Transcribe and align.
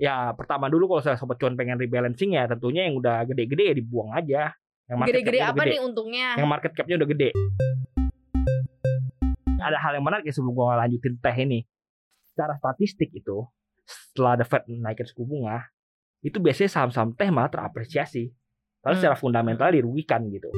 Ya 0.00 0.32
pertama 0.32 0.72
dulu 0.72 0.88
kalau 0.88 1.02
saya 1.04 1.20
sobat 1.20 1.36
cuan 1.36 1.52
pengen 1.54 1.76
rebalancing 1.76 2.32
ya 2.32 2.48
tentunya 2.48 2.88
yang 2.88 2.96
udah 2.96 3.20
gede-gede 3.28 3.64
ya 3.68 3.74
dibuang 3.76 4.16
aja. 4.16 4.56
Yang 4.88 4.98
Gede-gede 5.06 5.38
apa 5.44 5.60
gede. 5.60 5.70
nih 5.76 5.80
untungnya? 5.84 6.28
Yang 6.40 6.48
market 6.48 6.72
capnya 6.72 6.96
udah 6.96 7.08
gede. 7.12 7.30
Ada 9.60 9.76
hal 9.76 9.92
yang 10.00 10.04
menarik 10.08 10.24
ya 10.24 10.32
sebelum 10.32 10.56
gua 10.56 10.80
lanjutin 10.80 11.20
teh 11.20 11.36
ini. 11.36 11.68
Secara 12.32 12.56
statistik 12.56 13.12
itu 13.12 13.44
setelah 13.84 14.40
The 14.40 14.46
Fed 14.48 14.64
naikin 14.72 15.04
suku 15.04 15.22
bunga 15.22 15.68
itu 16.20 16.40
biasanya 16.40 16.70
saham-saham 16.72 17.12
teh 17.12 17.28
malah 17.28 17.52
terapresiasi. 17.52 18.32
Lalu 18.80 18.94
Hmm. 18.96 19.00
secara 19.04 19.16
fundamental 19.20 19.68
dirugikan 19.68 20.24
gitu. 20.32 20.48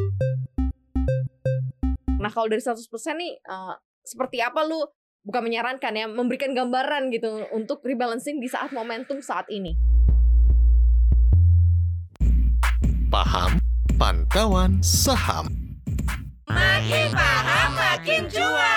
Nah 2.22 2.30
kalau 2.30 2.46
dari 2.46 2.62
100% 2.62 2.78
nih 3.18 3.42
eh, 3.42 3.74
seperti 4.06 4.38
apa 4.38 4.62
lu 4.62 4.86
bukan 5.22 5.42
menyarankan 5.46 5.92
ya 5.94 6.06
memberikan 6.10 6.50
gambaran 6.54 7.14
gitu 7.14 7.46
untuk 7.54 7.82
rebalancing 7.86 8.42
di 8.42 8.50
saat 8.50 8.74
momentum 8.74 9.22
saat 9.22 9.46
ini. 9.50 9.74
Paham 13.12 13.60
Pantauan 14.00 14.82
Saham. 14.82 15.46
Makin 16.48 17.08
paham 17.14 17.70
makin 17.76 18.22
cuan. 18.28 18.71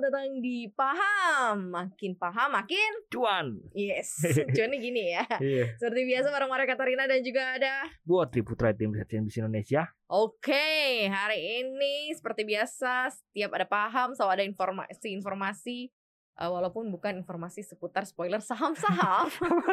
Selamat 0.00 0.16
datang 0.16 0.40
di 0.40 0.64
Paham. 0.72 1.56
Makin 1.76 2.16
paham 2.16 2.48
makin 2.56 2.92
Cuan. 3.12 3.60
yes. 3.76 4.16
Cuannya 4.56 4.80
gini 4.80 5.12
ya. 5.12 5.28
Iya. 5.36 5.76
Seperti 5.76 6.08
biasa 6.08 6.32
bareng 6.32 6.48
Maria 6.48 6.64
Katarina 6.72 7.04
dan 7.04 7.20
juga 7.20 7.60
ada 7.60 7.84
Gua 8.00 8.24
Triputra 8.24 8.72
tim 8.72 8.96
riset 8.96 9.12
CNBC 9.12 9.44
Indonesia. 9.44 9.92
Oke, 10.08 11.04
hari 11.04 11.60
ini 11.60 12.16
seperti 12.16 12.48
biasa 12.48 13.12
setiap 13.12 13.52
ada 13.52 13.68
paham 13.68 14.16
selalu 14.16 14.40
ada 14.40 14.44
informasi-informasi 14.48 15.92
eh, 16.40 16.48
walaupun 16.48 16.88
bukan 16.88 17.20
informasi 17.20 17.60
seputar 17.60 18.08
spoiler 18.08 18.40
saham-saham. 18.40 19.28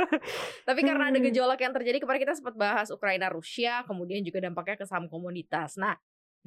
Tapi 0.67 0.81
karena 0.83 1.07
ada 1.07 1.23
gejolak 1.23 1.63
yang 1.63 1.71
terjadi 1.71 2.03
kemarin 2.03 2.27
kita 2.27 2.35
sempat 2.35 2.59
bahas 2.59 2.91
Ukraina 2.91 3.31
Rusia, 3.31 3.87
kemudian 3.87 4.27
juga 4.27 4.43
dampaknya 4.43 4.75
ke 4.75 4.85
saham 4.91 5.07
komoditas. 5.07 5.79
Nah, 5.79 5.95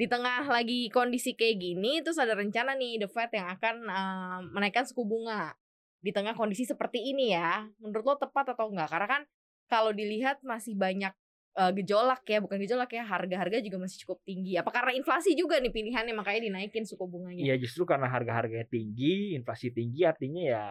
di 0.01 0.09
tengah 0.09 0.49
lagi 0.49 0.89
kondisi 0.89 1.37
kayak 1.37 1.61
gini 1.61 2.01
terus 2.01 2.17
ada 2.17 2.33
rencana 2.33 2.73
nih 2.73 3.05
The 3.05 3.09
Fed 3.13 3.37
yang 3.37 3.53
akan 3.53 3.75
eh, 3.85 4.39
menaikkan 4.49 4.89
suku 4.89 5.05
bunga. 5.05 5.53
Di 6.01 6.17
tengah 6.17 6.33
kondisi 6.33 6.65
seperti 6.65 7.13
ini 7.13 7.37
ya. 7.37 7.69
Menurut 7.77 8.05
lo 8.09 8.15
tepat 8.17 8.57
atau 8.57 8.73
enggak? 8.73 8.89
Karena 8.89 9.09
kan 9.21 9.23
kalau 9.69 9.93
dilihat 9.93 10.41
masih 10.41 10.73
banyak 10.73 11.13
eh, 11.61 11.73
gejolak 11.77 12.25
ya, 12.25 12.41
bukan 12.41 12.57
gejolak 12.65 12.89
ya, 12.97 13.05
harga-harga 13.05 13.61
juga 13.61 13.77
masih 13.77 14.09
cukup 14.09 14.25
tinggi. 14.25 14.57
Apa 14.57 14.73
karena 14.73 14.97
inflasi 14.97 15.37
juga 15.37 15.61
nih 15.61 15.69
pilihannya 15.69 16.17
makanya 16.17 16.49
dinaikin 16.49 16.89
suku 16.89 17.05
bunganya? 17.05 17.45
Iya 17.45 17.61
justru 17.61 17.85
karena 17.85 18.09
harga-harganya 18.09 18.65
tinggi, 18.73 19.37
inflasi 19.37 19.69
tinggi 19.69 20.09
artinya 20.09 20.41
ya 20.41 20.63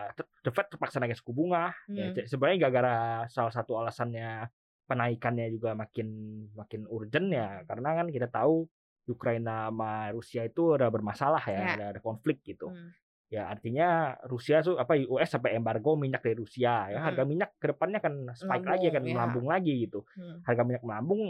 The 0.41 0.49
Fed 0.49 0.73
terpaksa 0.73 0.97
naikin 0.97 1.21
suku 1.21 1.37
bunga. 1.37 1.69
Ya, 1.93 2.09
Hmm. 2.09 2.17
c- 2.17 2.25
sebenarnya 2.25 2.65
gara-gara 2.65 2.95
salah 3.29 3.53
satu 3.53 3.77
alasannya 3.77 4.49
penaikannya 4.89 5.53
juga 5.53 5.77
makin 5.77 6.09
makin 6.57 6.89
urgent 6.89 7.29
ya 7.29 7.61
karena 7.69 7.93
kan 7.93 8.09
kita 8.09 8.25
tahu 8.25 8.65
Ukraina 9.09 9.67
sama 9.67 10.13
Rusia 10.13 10.45
itu 10.45 10.77
ada 10.77 10.87
bermasalah 10.87 11.41
ya, 11.43 11.57
Ya. 11.57 11.73
ada, 11.75 11.85
ada 11.97 12.01
konflik 12.01 12.39
gitu. 12.45 12.69
Hmm. 12.69 12.93
Ya 13.29 13.45
artinya 13.45 14.17
Rusia 14.25 14.61
tuh 14.61 14.77
apa 14.77 14.97
US 15.05 15.29
sampai 15.29 15.53
embargo 15.53 15.93
minyak 15.93 16.21
dari 16.21 16.33
Rusia 16.33 16.89
ya 16.89 16.97
Hmm. 16.97 17.05
harga 17.05 17.23
minyak 17.25 17.49
ke 17.57 17.69
depannya 17.69 17.97
akan 17.99 18.13
spike 18.33 18.65
lagi 18.65 18.85
akan 18.89 19.01
Melambung, 19.01 19.05
ya. 19.05 19.13
melambung 19.13 19.47
lagi 19.47 19.73
gitu. 19.85 19.99
Hmm. 20.13 20.37
Harga 20.41 20.61
minyak 20.63 20.81
melambung 20.81 21.21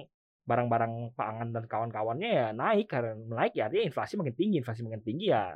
barang-barang 0.43 0.93
pangan 1.13 1.47
dan 1.51 1.63
kawan-kawannya 1.65 2.29
ya 2.29 2.47
naik 2.51 2.87
karena 2.87 3.13
naik 3.15 3.53
ya 3.53 3.67
artinya 3.67 3.85
inflasi 3.85 4.17
makin 4.17 4.33
tinggi 4.33 4.55
inflasi 4.57 4.81
makin 4.81 5.03
tinggi 5.03 5.29
ya 5.29 5.53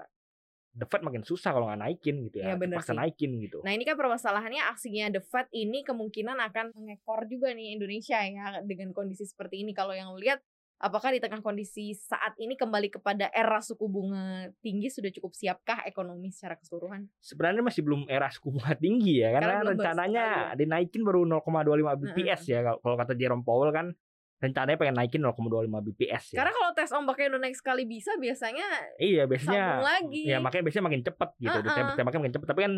the 0.73 0.85
Fed 0.85 1.01
makin 1.01 1.21
susah 1.21 1.49
kalau 1.49 1.65
nggak 1.65 1.81
naikin 1.81 2.15
gitu 2.25 2.41
Iya, 2.41 2.53
ya, 2.53 2.55
bener 2.57 2.77
sih. 2.81 2.93
naikin 2.93 3.31
gitu. 3.39 3.61
Nah 3.61 3.73
ini 3.73 3.85
kan 3.85 3.93
permasalahannya 3.93 4.61
aksinya 4.67 5.05
The 5.09 5.21
Fed 5.21 5.45
ini 5.49 5.81
kemungkinan 5.81 6.37
akan 6.43 6.73
mengekor 6.73 7.25
juga 7.25 7.53
nih 7.53 7.73
Indonesia 7.73 8.17
ya 8.19 8.57
dengan 8.61 8.89
kondisi 8.89 9.21
seperti 9.23 9.61
ini. 9.61 9.71
Kalau 9.71 9.93
yang 9.93 10.13
lihat 10.17 10.41
apakah 10.83 11.15
di 11.15 11.23
tengah 11.23 11.39
kondisi 11.39 11.95
saat 11.95 12.35
ini 12.35 12.59
kembali 12.59 12.91
kepada 12.91 13.31
era 13.31 13.63
suku 13.63 13.87
bunga 13.87 14.51
tinggi 14.59 14.91
sudah 14.91 15.07
cukup 15.15 15.31
siapkah 15.31 15.87
ekonomi 15.87 16.27
secara 16.27 16.59
keseluruhan? 16.59 17.07
Sebenarnya 17.23 17.63
masih 17.63 17.87
belum 17.87 18.03
era 18.11 18.27
suku 18.27 18.51
bunga 18.51 18.75
tinggi 18.83 19.23
ya 19.23 19.31
Karena 19.31 19.63
karena, 19.63 19.71
rencananya 19.71 20.25
bersekali 20.27 20.59
dinaikin 20.59 21.01
baru 21.07 21.19
0,25 21.23 22.03
BPS 22.03 22.41
ya 22.51 22.59
kalau- 22.83 22.99
kata 22.99 23.15
Jerome 23.15 23.47
Powell 23.47 23.71
kan 23.71 23.95
rencananya 24.43 24.75
pengen 24.75 24.95
naikin 24.99 25.23
0,25 25.23 25.79
BPS 25.87 26.35
ya. 26.35 26.43
Karena 26.43 26.51
kalau 26.51 26.69
tes 26.75 26.91
ombaknya 26.91 27.31
udah 27.31 27.41
naik 27.47 27.55
sekali 27.55 27.87
bisa 27.87 28.11
biasanya 28.19 28.67
iya 28.99 29.23
biasanya 29.23 29.79
lagi. 29.79 30.27
ya 30.27 30.43
makanya 30.43 30.67
biasanya 30.67 30.85
makin 30.91 31.01
cepet 31.07 31.29
gitu 31.39 31.57
ditembak 31.63 31.95
tembaknya 31.95 32.19
makin 32.27 32.33
cepet 32.35 32.47
tapi 32.51 32.61
kan 32.67 32.73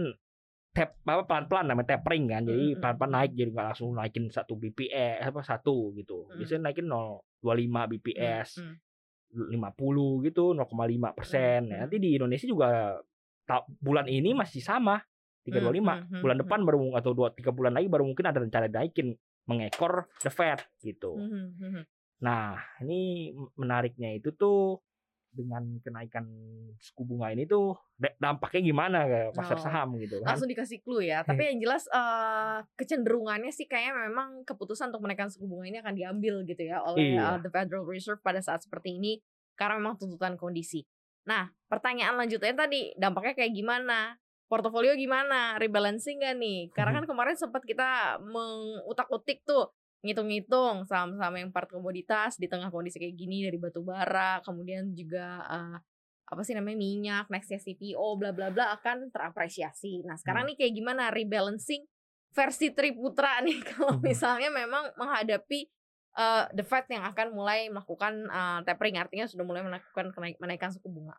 tap 0.76 1.00
apa 1.08 1.24
pelan-pelan 1.24 1.72
namanya 1.72 1.96
tapering 1.96 2.28
kan. 2.28 2.44
Jadi 2.44 2.76
pelan-pelan 2.84 3.12
naik 3.16 3.32
jadi 3.32 3.50
nggak 3.56 3.68
langsung 3.72 3.90
naikin 3.96 4.28
satu 4.28 4.60
BPS 4.60 5.24
apa 5.32 5.42
satu 5.42 5.96
gitu. 5.96 6.28
Biasanya 6.36 6.70
naikin 6.70 6.92
0,25 6.92 7.92
BPS 7.96 8.50
Hmm, 9.36 9.52
50 9.52 10.24
gitu 10.24 10.56
0,5 10.56 11.12
persen. 11.12 11.68
Hmm. 11.68 11.80
nanti 11.84 12.00
di 12.00 12.16
Indonesia 12.16 12.48
juga 12.48 12.96
bulan 13.84 14.08
ini 14.08 14.32
masih 14.32 14.64
sama 14.64 15.00
325 15.44 15.84
Hmm, 15.84 16.08
hmm, 16.10 16.22
bulan 16.24 16.38
depan 16.40 16.60
baru 16.66 16.78
atau 16.98 17.12
dua 17.14 17.30
tiga 17.36 17.52
bulan 17.52 17.76
lagi 17.76 17.88
baru 17.92 18.08
mungkin 18.08 18.26
ada 18.26 18.40
rencana 18.42 18.68
naikin 18.72 19.14
mengekor 19.46 20.10
the 20.26 20.32
Fed 20.32 20.64
gitu. 20.82 21.20
Hmm, 21.20 21.30
hmm, 21.30 21.48
hmm, 21.60 21.72
hmm. 21.80 21.84
nah 22.24 22.58
ini 22.82 23.30
menariknya 23.60 24.18
itu 24.18 24.34
tuh 24.34 24.80
dengan 25.36 25.62
kenaikan 25.80 26.24
suku 26.76 27.04
bunga 27.04 27.30
ini 27.30 27.44
tuh 27.44 27.76
da- 27.94 28.16
dampaknya 28.18 28.62
gimana 28.64 29.00
ke 29.04 29.20
pasar 29.32 29.56
Oh. 29.56 29.62
saham 29.62 30.00
gitu 30.00 30.18
kan 30.20 30.32
langsung 30.32 30.48
dikasih 30.48 30.80
clue 30.80 31.04
ya. 31.04 31.22
Tapi 31.22 31.46
yang 31.46 31.60
jelas 31.60 31.86
eh, 31.88 32.58
kecenderungannya 32.74 33.52
sih 33.52 33.68
kayaknya 33.68 34.08
memang 34.08 34.42
keputusan 34.44 34.90
untuk 34.90 35.04
menaikkan 35.04 35.28
suku 35.28 35.44
bunga 35.44 35.68
ini 35.68 35.78
akan 35.78 35.94
diambil 35.94 36.42
gitu 36.42 36.64
ya 36.64 36.80
oleh 36.82 37.14
Iya. 37.14 37.36
eh, 37.36 37.38
the 37.42 37.52
Federal 37.52 37.84
Reserve 37.84 38.20
pada 38.20 38.40
saat 38.40 38.64
seperti 38.64 38.96
ini 38.96 39.20
karena 39.54 39.78
memang 39.78 39.96
tuntutan 39.96 40.36
kondisi. 40.36 40.88
Nah, 41.26 41.48
pertanyaan 41.66 42.16
lanjutnya 42.16 42.56
tadi 42.56 42.96
dampaknya 42.96 43.34
kayak 43.34 43.52
gimana? 43.52 44.16
Portofolio 44.46 44.94
gimana? 44.94 45.58
Rebalancing 45.58 46.22
gak 46.22 46.38
nih? 46.38 46.70
Karena 46.70 46.94
kan 46.94 47.06
kemarin 47.06 47.34
sempat 47.34 47.66
kita 47.66 48.22
mengutak-utik 48.22 49.42
tuh 49.44 49.74
ngitung-ngitung 50.06 50.86
saham-saham 50.86 51.34
yang 51.36 51.50
part 51.50 51.68
komoditas 51.68 52.38
di 52.38 52.46
tengah 52.46 52.70
kondisi 52.70 52.96
kayak 52.96 53.18
gini 53.18 53.42
dari 53.44 53.58
batu 53.58 53.82
bara, 53.82 54.40
kemudian 54.46 54.94
juga 54.94 55.42
eh, 55.44 55.78
apa 56.26 56.42
sih 56.42 56.54
namanya 56.54 56.78
minyak, 56.78 57.26
nextnya 57.30 57.58
CPO, 57.58 58.18
bla 58.18 58.30
bla 58.30 58.50
bla 58.50 58.78
akan 58.78 59.10
terapresiasi. 59.10 60.06
Nah 60.06 60.16
sekarang 60.16 60.50
nih 60.50 60.58
kayak 60.58 60.74
gimana 60.74 61.10
rebalancing 61.10 61.86
versi 62.32 62.70
Triputra 62.70 63.42
nih 63.46 63.60
kalau 63.66 63.98
Hmm. 63.98 64.04
misalnya 64.04 64.50
memang 64.50 64.94
menghadapi 64.96 65.60
eh, 66.16 66.44
the 66.52 66.64
Fed 66.64 66.86
yang 66.88 67.04
akan 67.04 67.32
mulai 67.32 67.68
melakukan 67.68 68.26
eh, 68.26 68.60
tapering 68.64 68.98
artinya 68.98 69.26
sudah 69.26 69.44
mulai 69.44 69.62
melakukan 69.62 70.10
kenaik, 70.12 70.38
menaikkan 70.38 70.70
suku 70.70 70.88
bunga. 70.88 71.18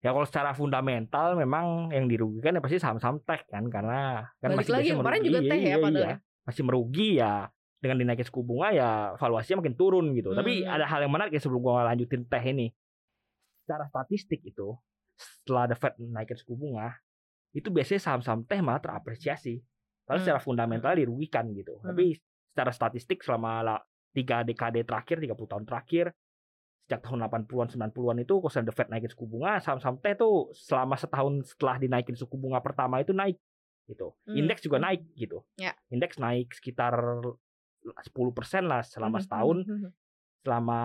ya 0.00 0.12
kalau 0.12 0.28
secara 0.28 0.52
fundamental 0.52 1.32
memang 1.32 1.88
yang 1.88 2.04
dirugikan 2.04 2.52
ya 2.52 2.60
pasti 2.60 2.76
saham-saham 2.76 3.24
tech 3.24 3.48
kan 3.48 3.64
karena 3.72 4.28
kan 4.36 4.52
Balik 4.52 4.60
masih 4.60 4.72
lagi 4.76 4.88
kemarin 4.92 5.20
juga 5.24 5.40
teh 5.40 5.56
ya 5.56 5.64
Iya, 5.64 5.76
padahal 5.80 5.96
iya. 5.96 6.12
ya. 6.12 6.16
masih 6.44 6.62
merugi 6.62 7.08
ya 7.16 7.34
dengan 7.84 8.00
dinaikin 8.00 8.24
suku 8.24 8.40
bunga 8.40 8.72
ya 8.72 8.88
valuasinya 9.14 9.60
makin 9.60 9.76
turun 9.76 10.16
gitu. 10.16 10.32
Tapi 10.32 10.64
Hmm. 10.64 10.72
ada 10.72 10.88
hal 10.88 11.04
yang 11.04 11.12
menarik 11.12 11.30
ya 11.30 11.40
sebelum 11.40 11.60
gua 11.60 11.84
lanjutin 11.84 12.24
teh 12.24 12.40
ini. 12.42 12.72
Secara 13.62 13.84
statistik 13.84 14.40
itu 14.40 14.72
setelah 15.14 15.68
The 15.68 15.76
Fed 15.76 15.94
naikin 16.00 16.34
suku 16.34 16.56
bunga 16.56 16.96
itu 17.52 17.68
biasanya 17.68 18.00
saham-saham 18.00 18.42
teh 18.42 18.58
malah 18.58 18.80
terapresiasi. 18.80 19.60
Lalu 20.04 20.18
Hmm. 20.18 20.24
secara 20.24 20.40
fundamental 20.40 20.96
dirugikan 20.96 21.52
gitu. 21.52 21.76
Hmm. 21.78 21.92
Tapi 21.92 22.16
secara 22.50 22.72
statistik 22.72 23.20
selama 23.20 23.60
la- 23.60 23.84
tiga 24.14 24.40
dekade 24.40 24.78
terakhir, 24.82 25.18
30 25.18 25.44
tahun 25.44 25.64
terakhir 25.64 26.14
sejak 26.84 27.00
tahun 27.00 27.24
80-an 27.24 27.66
90-an 27.66 28.20
itu 28.20 28.34
kalau 28.36 28.62
The 28.62 28.70
Fed 28.70 28.88
naikin 28.88 29.08
suku 29.08 29.24
bunga, 29.26 29.56
saham-saham 29.58 29.96
teh 29.98 30.14
tuh 30.14 30.52
selama 30.52 30.94
setahun 30.94 31.50
setelah 31.50 31.78
dinaikin 31.78 32.14
suku 32.14 32.36
bunga 32.36 32.60
pertama 32.60 33.00
itu 33.00 33.10
naik 33.10 33.40
gitu. 33.84 34.12
Hmm. 34.24 34.36
Indeks 34.36 34.60
juga 34.60 34.76
Hmm. 34.78 34.86
naik 34.86 35.02
gitu. 35.14 35.42
Ya. 35.56 35.72
Indeks 35.88 36.16
naik 36.16 36.52
sekitar 36.52 36.94
10% 37.84 38.32
lah 38.64 38.80
selama 38.80 39.16
Hmm, 39.16 39.24
setahun 39.24 39.58
hmm, 39.60 39.78
hmm. 39.78 39.90
selama 40.40 40.78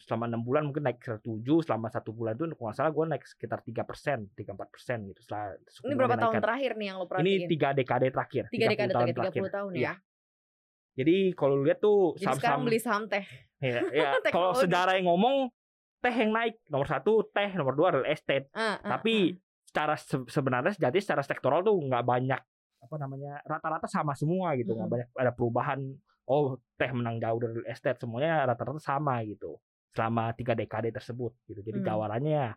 selama 0.00 0.24
enam 0.26 0.42
bulan 0.42 0.62
mungkin 0.64 0.82
naik 0.82 0.98
7 0.98 1.22
selama 1.60 1.86
satu 1.88 2.10
bulan 2.10 2.34
itu 2.34 2.48
kalau 2.48 2.68
nggak 2.68 2.76
salah 2.76 2.90
gue 2.90 3.04
naik 3.08 3.22
sekitar 3.24 3.58
tiga 3.60 3.82
persen 3.82 4.26
tiga 4.32 4.50
empat 4.50 4.68
persen 4.68 5.06
gitu 5.06 5.20
setelah 5.20 5.54
Ini 5.80 5.94
berapa 5.94 6.10
tahun 6.12 6.18
dinaikkan. 6.18 6.42
terakhir 6.42 6.70
nih 6.74 6.86
yang 6.86 6.96
lo 6.96 7.02
ini 7.02 7.08
perhatiin? 7.08 7.48
tiga 7.48 7.68
dekade 7.70 8.08
terakhir 8.08 8.44
Tiga 8.46 8.66
30 8.66 8.72
dekade 8.72 8.90
tahun 8.90 9.06
terakhir, 9.08 9.14
30 9.14 9.30
terakhir. 9.30 9.52
tahun 9.52 9.70
Iya. 9.72 9.82
ya. 9.82 9.94
jadi 10.92 11.16
kalau 11.32 11.54
lu 11.54 11.64
lihat 11.64 11.78
tuh 11.78 11.98
Jadi 12.12 12.18
sekarang 12.18 12.34
saham-saham 12.34 12.60
beli 12.62 12.78
saham 12.78 13.02
teh. 13.06 13.24
ya, 13.58 13.80
ya, 13.88 14.10
kalau 14.34 14.50
sejarah 14.52 14.92
yang 14.94 15.06
ngomong 15.06 15.36
teh 16.00 16.10
yang 16.12 16.30
naik 16.30 16.58
nomor 16.66 16.84
satu 16.84 17.22
teh 17.26 17.50
nomor 17.52 17.74
dua 17.74 17.88
real 17.92 18.06
estate 18.06 18.50
Ah, 18.50 18.74
ah, 18.76 18.98
tapi 18.98 19.38
secara 19.62 19.94
se- 19.94 20.26
sebenarnya 20.26 20.74
sejati 20.74 20.98
secara 20.98 21.22
sektoral 21.22 21.62
tuh 21.62 21.78
nggak 21.78 22.02
banyak 22.02 22.40
apa 22.80 22.96
namanya 22.96 23.38
rata-rata 23.44 23.86
sama 23.86 24.16
semua 24.16 24.56
gitu 24.56 24.72
nggak 24.72 24.82
Mm-mm. 24.82 24.94
banyak 24.98 25.08
ada 25.14 25.30
perubahan 25.30 25.78
oh 26.30 26.46
teh 26.78 26.90
menang 26.90 27.18
jauh 27.18 27.36
dari 27.36 27.58
real 27.58 27.66
estate 27.66 27.98
semuanya 27.98 28.46
rata-rata 28.46 28.78
sama 28.78 29.18
gitu 29.26 29.58
selama 29.90 30.30
tiga 30.32 30.54
dekade 30.54 30.88
tersebut 30.88 31.34
gitu 31.44 31.60
jadi 31.60 31.82
Hmm. 31.82 32.54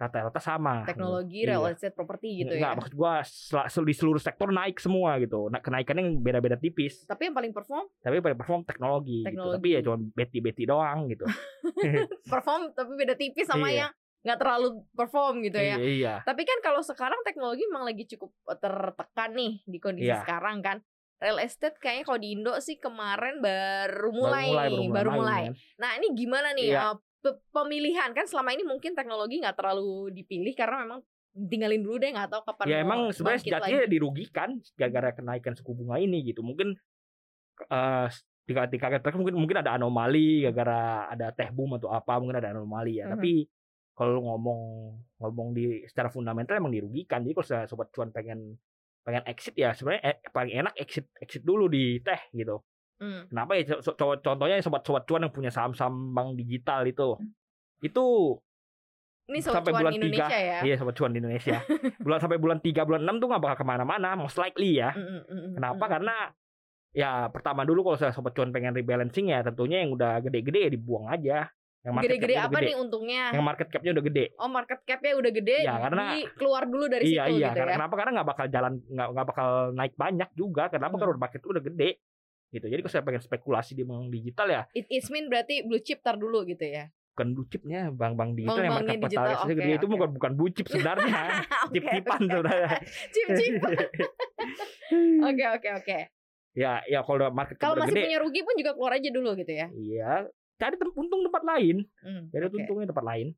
rata-rata 0.00 0.40
sama. 0.40 0.80
Teknologi, 0.88 1.44
Iya. 1.44 1.48
real 1.52 1.68
estate, 1.68 1.92
properti 1.92 2.40
gitu 2.40 2.56
Nggak, 2.56 2.72
ya. 2.72 2.76
maksud 2.80 2.94
gua 2.96 3.20
sel- 3.20 3.68
sel- 3.68 3.84
di 3.84 3.92
seluruh 3.92 4.16
sektor 4.16 4.48
naik 4.48 4.80
semua 4.80 5.20
gitu. 5.20 5.52
Nah, 5.52 5.60
kenaikannya 5.60 6.08
yang 6.08 6.16
beda-beda 6.24 6.56
tipis. 6.56 7.04
Tapi 7.04 7.28
yang 7.28 7.36
paling 7.36 7.52
perform, 7.52 7.84
Tapi 8.00 8.24
pada 8.24 8.32
perform 8.32 8.64
teknologi, 8.64 9.20
gitu. 9.20 9.28
Teknologi. 9.28 9.56
Tapi 9.60 9.68
ya 9.68 9.80
cuma 9.84 9.96
beti-beti 10.00 10.64
doang 10.64 11.04
gitu. 11.04 11.28
perform 12.32 12.72
tapi 12.72 12.92
beda 12.96 13.12
tipis 13.12 13.44
sama 13.44 13.68
Iya. 13.68 13.76
yang 13.76 13.90
nggak 14.20 14.38
terlalu 14.38 14.68
perform 14.90 15.34
gitu 15.40 15.56
ya. 15.56 15.76
Iya, 15.76 15.88
iya. 15.90 16.14
Tapi 16.24 16.42
kan 16.44 16.58
kalau 16.60 16.80
sekarang 16.80 17.20
teknologi 17.20 17.64
memang 17.64 17.84
lagi 17.84 18.04
cukup 18.06 18.32
tertekan 18.54 19.30
nih 19.32 19.52
di 19.64 19.78
kondisi 19.78 20.08
Iya. 20.08 20.24
sekarang 20.24 20.60
kan. 20.60 20.80
Real 21.20 21.38
estate 21.44 21.76
kayaknya 21.76 22.04
kalau 22.08 22.18
di 22.18 22.28
Indo 22.32 22.52
sih 22.64 22.80
kemarin 22.80 23.44
baru 23.44 24.08
mulai, 24.08 24.48
baru 24.48 24.80
mulai, 24.80 24.88
baru 24.96 25.10
mulai. 25.12 25.20
main, 25.20 25.52
kan. 25.52 25.54
Nah 25.76 25.90
ini 26.00 26.06
gimana 26.16 26.48
nih 26.56 26.68
pe- 27.20 27.40
pemilihan 27.52 28.10
kan 28.16 28.24
selama 28.24 28.56
ini 28.56 28.64
mungkin 28.64 28.96
teknologi 28.96 29.36
nggak 29.38 29.56
terlalu 29.56 30.08
dipilih 30.16 30.56
karena 30.56 30.88
memang 30.88 31.00
tinggalin 31.30 31.84
dulu 31.84 32.00
deh 32.00 32.10
nggak 32.10 32.30
tahu 32.32 32.42
kapan 32.48 32.64
Ya 32.66 32.76
emang 32.82 33.00
sebenarnya 33.12 33.40
sejatinya 33.44 33.86
dirugikan 33.86 34.48
gara-gara 34.74 35.10
kenaikan 35.14 35.52
suku 35.54 35.76
bunga 35.76 36.00
ini 36.00 36.24
gitu. 36.24 36.40
Mungkin 36.40 36.74
di 38.48 38.52
di 38.56 38.78
kaget 38.80 39.00
terakhir 39.04 39.20
mungkin 39.20 39.36
mungkin 39.36 39.58
ada 39.62 39.76
anomali 39.76 40.42
gara-gara 40.42 41.06
ada 41.12 41.30
teh 41.30 41.52
boom 41.52 41.76
atau 41.78 41.92
apa 41.92 42.18
mungkin 42.18 42.40
ada 42.40 42.50
anomali 42.56 42.98
ya. 42.98 43.06
Mhm. 43.06 43.12
Tapi 43.14 43.32
kalau 43.94 44.24
ngomong 44.24 44.60
ngomong 45.20 45.48
di 45.52 45.84
secara 45.84 46.08
fundamental 46.08 46.56
emang 46.56 46.72
dirugikan. 46.72 47.20
Jadi 47.20 47.36
kalau 47.36 47.68
sobat 47.68 47.92
cuan 47.92 48.08
pengen 48.10 48.56
pengen 49.00 49.24
exit 49.24 49.54
ya 49.54 49.72
sebenarnya 49.72 50.02
eh, 50.04 50.16
paling 50.28 50.52
enak 50.54 50.74
exit 50.76 51.08
exit 51.16 51.40
dulu 51.40 51.66
di 51.66 51.98
teh 52.00 52.20
gitu. 52.30 52.60
Hmm. 53.00 53.24
Kenapa 53.26 53.56
ya 53.56 53.80
co- 53.80 53.96
co- 53.96 54.20
contohnya 54.20 54.60
sobat-sobat 54.60 55.08
cuan 55.08 55.24
yang 55.24 55.32
punya 55.32 55.48
saham-saham 55.48 56.12
bank 56.12 56.36
digital 56.36 56.84
itu 56.84 57.16
itu 57.80 58.04
Ini 59.24 59.38
sobat 59.40 59.62
sampai 59.62 59.72
cuan 59.72 59.80
bulan 59.86 59.92
Indonesia 59.96 60.26
tiga 60.26 60.36
ya. 60.36 60.58
iya 60.60 60.74
sobat 60.76 60.94
cuan 60.94 61.12
di 61.14 61.18
Indonesia 61.18 61.58
bulan 62.04 62.18
sampai 62.18 62.36
bulan 62.36 62.58
3 62.60 62.82
bulan 62.82 63.00
6 63.06 63.16
tuh 63.16 63.28
nggak 63.30 63.40
bakal 63.40 63.56
ke 63.56 63.64
mana-mana 63.64 64.08
most 64.14 64.36
likely 64.36 64.76
ya 64.76 64.90
Mm, 64.92 65.00
mm, 65.00 65.22
mm, 65.22 65.40
mm, 65.40 65.52
kenapa 65.56 65.84
mm. 65.86 65.90
karena 65.90 66.14
ya 66.90 67.10
pertama 67.30 67.62
dulu 67.62 67.80
kalau 67.86 67.96
saya 67.96 68.12
sobat 68.12 68.34
cuan 68.34 68.50
pengen 68.50 68.74
rebalancing 68.74 69.30
ya 69.30 69.40
tentunya 69.40 69.80
yang 69.80 69.94
udah 69.94 70.18
gede-gede 70.20 70.66
ya 70.66 70.70
dibuang 70.70 71.06
aja 71.06 71.46
yang 71.80 71.94
market 71.94 72.08
gede-gede 72.10 72.34
apa 72.36 72.52
gede. 72.54 72.66
nih 72.66 72.76
untungnya? 72.76 73.22
yang 73.32 73.40
market 73.42 73.68
capnya 73.68 73.90
udah 73.90 74.04
gede 74.04 74.24
Oh 74.36 74.48
market 74.48 74.78
capnya 74.82 75.12
udah 75.14 75.32
gede, 75.32 75.56
Iya, 75.58 75.74
karena- 75.80 76.12
di- 76.12 76.28
keluar 76.34 76.62
dulu 76.64 76.84
dari 76.86 77.04
iya 77.06 77.22
situ 77.24 77.32
iya 77.34 77.46
gitu 77.46 77.56
karena 77.56 77.72
ya. 77.72 77.76
kenapa 77.78 77.94
karena 77.96 78.10
nggak 78.12 78.28
bakal 78.28 78.46
jalan 78.46 78.72
nggak 78.84 79.08
nggak 79.10 79.26
bakal 79.26 79.48
naik 79.72 79.94
banyak 79.94 80.30
juga 80.34 80.64
kenapa 80.68 80.92
Hmm. 80.92 81.00
karena 81.00 81.16
market 81.18 81.40
udah 81.42 81.62
gede 81.62 81.90
gitu 82.50 82.66
jadi 82.66 82.80
kalau 82.80 82.90
saya 82.90 83.02
pengen 83.02 83.22
spekulasi 83.22 83.72
di 83.72 83.82
bank 83.82 84.10
digital 84.10 84.46
ya 84.46 84.62
It 84.70 84.86
is 84.88 85.06
mean 85.08 85.26
berarti 85.26 85.62
blue 85.62 85.78
chip 85.78 86.00
tar 86.00 86.14
dulu 86.14 86.44
gitu 86.44 86.62
ya. 86.62 86.92
bukan 87.10 87.26
blue 87.32 87.46
chipnya 87.46 87.80
bank-bank 87.90 88.30
digital 88.34 88.54
yang 88.56 88.70
Bank-banknya 88.70 88.92
market 88.92 89.02
digital, 89.02 89.24
kapitalisasi 89.26 89.44
oke, 89.46 89.58
gede 89.58 89.72
itu 89.72 89.80
oke. 89.82 89.92
bukan 89.92 90.08
bukan 90.14 90.32
blue 90.34 90.50
chip 90.50 90.66
sebenarnya 90.66 91.20
chip-chipan 91.72 92.20
sebenarnya 92.22 92.70
Chip-chip. 93.08 93.52
Oke 95.22 95.44
oke 95.48 95.68
oke. 95.74 95.98
ya 96.52 96.82
ya 96.84 97.00
kalau 97.00 97.30
market 97.30 97.54
Kalau 97.56 97.78
masih 97.78 97.94
gede 97.94 98.02
punya 98.04 98.18
rugi 98.18 98.40
pun 98.42 98.54
juga 98.54 98.72
keluar 98.72 98.92
aja 98.92 99.08
dulu 99.08 99.30
gitu 99.34 99.52
ya. 99.52 99.66
iya 99.70 100.26
cari 100.60 100.76
tem- 100.76 100.92
untung 100.94 101.24
tempat 101.24 101.42
lain 101.42 101.76
Hmm, 101.98 102.28
cari 102.28 102.44
oke. 102.46 102.54
untungnya 102.54 102.86
tempat 102.86 103.06
lain 103.06 103.28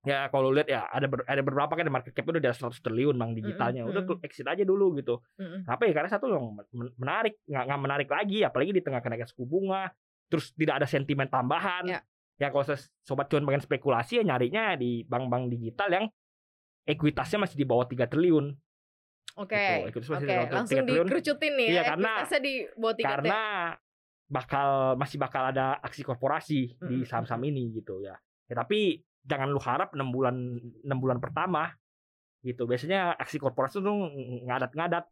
ya 0.00 0.26
kalau 0.28 0.48
lihat 0.48 0.64
ya 0.64 0.88
ada 0.88 1.06
ber- 1.06 1.28
ada 1.28 1.40
beberapa 1.40 1.76
kan 1.76 1.84
market 1.86 2.10
cap 2.10 2.24
udah 2.24 2.40
di 2.40 2.48
atas 2.48 2.58
100 2.58 2.80
triliun 2.80 3.14
bank 3.14 3.36
digitalnya 3.36 3.84
udah 3.84 4.00
mm. 4.00 4.24
exit 4.24 4.48
aja 4.48 4.64
dulu 4.64 4.96
gitu 4.96 5.20
Mm-mm. 5.36 5.68
Kenapa 5.68 5.82
ya? 5.84 5.92
Karena 5.92 6.08
satu 6.08 6.24
yang 6.26 6.44
men- 6.56 6.96
menarik, 6.96 7.36
nggak 7.44 7.64
nggak 7.68 7.80
menarik 7.80 8.08
lagi, 8.08 8.38
apalagi 8.40 8.72
di 8.72 8.80
tengah 8.80 8.98
kenaikan 8.98 9.28
suku 9.28 9.44
bunga, 9.44 9.92
terus 10.26 10.56
tidak 10.56 10.80
ada 10.80 10.88
sentimen 10.88 11.28
tambahan. 11.28 11.84
Ya. 11.84 12.00
Ya, 12.40 12.48
kalau 12.48 12.64
sobat 13.04 13.28
cuan 13.28 13.44
pengen 13.44 13.60
spekulasi 13.60 14.16
ya 14.16 14.24
nyarinya 14.24 14.72
di 14.72 15.04
bank-bank 15.04 15.52
digital 15.52 15.92
yang 15.92 16.04
ekuitasnya 16.82 17.36
masih 17.38 17.60
di 17.60 17.68
bawah 17.68 17.84
3 17.84 18.08
triliun. 18.08 18.56
Oke. 19.36 19.52
Gitu, 19.52 19.92
ekuitas 19.92 20.08
masih 20.10 20.24
Oke, 20.24 20.32
di 20.32 20.38
bawah 20.40 20.48
langsung 20.56 20.72
3 20.72 20.80
triliun. 20.80 21.04
dikerucutin 21.06 21.52
nih 21.54 21.68
Iya, 21.68 21.76
ya. 21.76 21.82
karena- 21.86 22.40
di 22.40 22.54
bawah 22.72 22.94
tiga 22.96 23.04
T. 23.04 23.12
Karena 23.20 23.40
bakal 24.30 24.94
masih 24.94 25.18
bakal 25.18 25.42
ada 25.50 25.74
aksi 25.82 26.06
korporasi 26.06 26.78
di 26.78 26.96
Mm, 27.02 27.06
saham-saham 27.06 27.42
ini 27.50 27.74
gitu 27.74 27.98
ya. 28.00 28.14
ya. 28.46 28.54
Tapi 28.54 29.02
jangan 29.26 29.50
lu 29.50 29.58
harap 29.58 29.90
6 29.92 30.00
bulan 30.08 30.34
6 30.86 31.02
bulan 31.02 31.18
pertama 31.18 31.68
gitu. 32.40 32.64
Biasanya 32.64 33.18
aksi 33.18 33.36
korporasi 33.36 33.82
tuh 33.82 33.96
ngadat-ngadat 34.46 35.04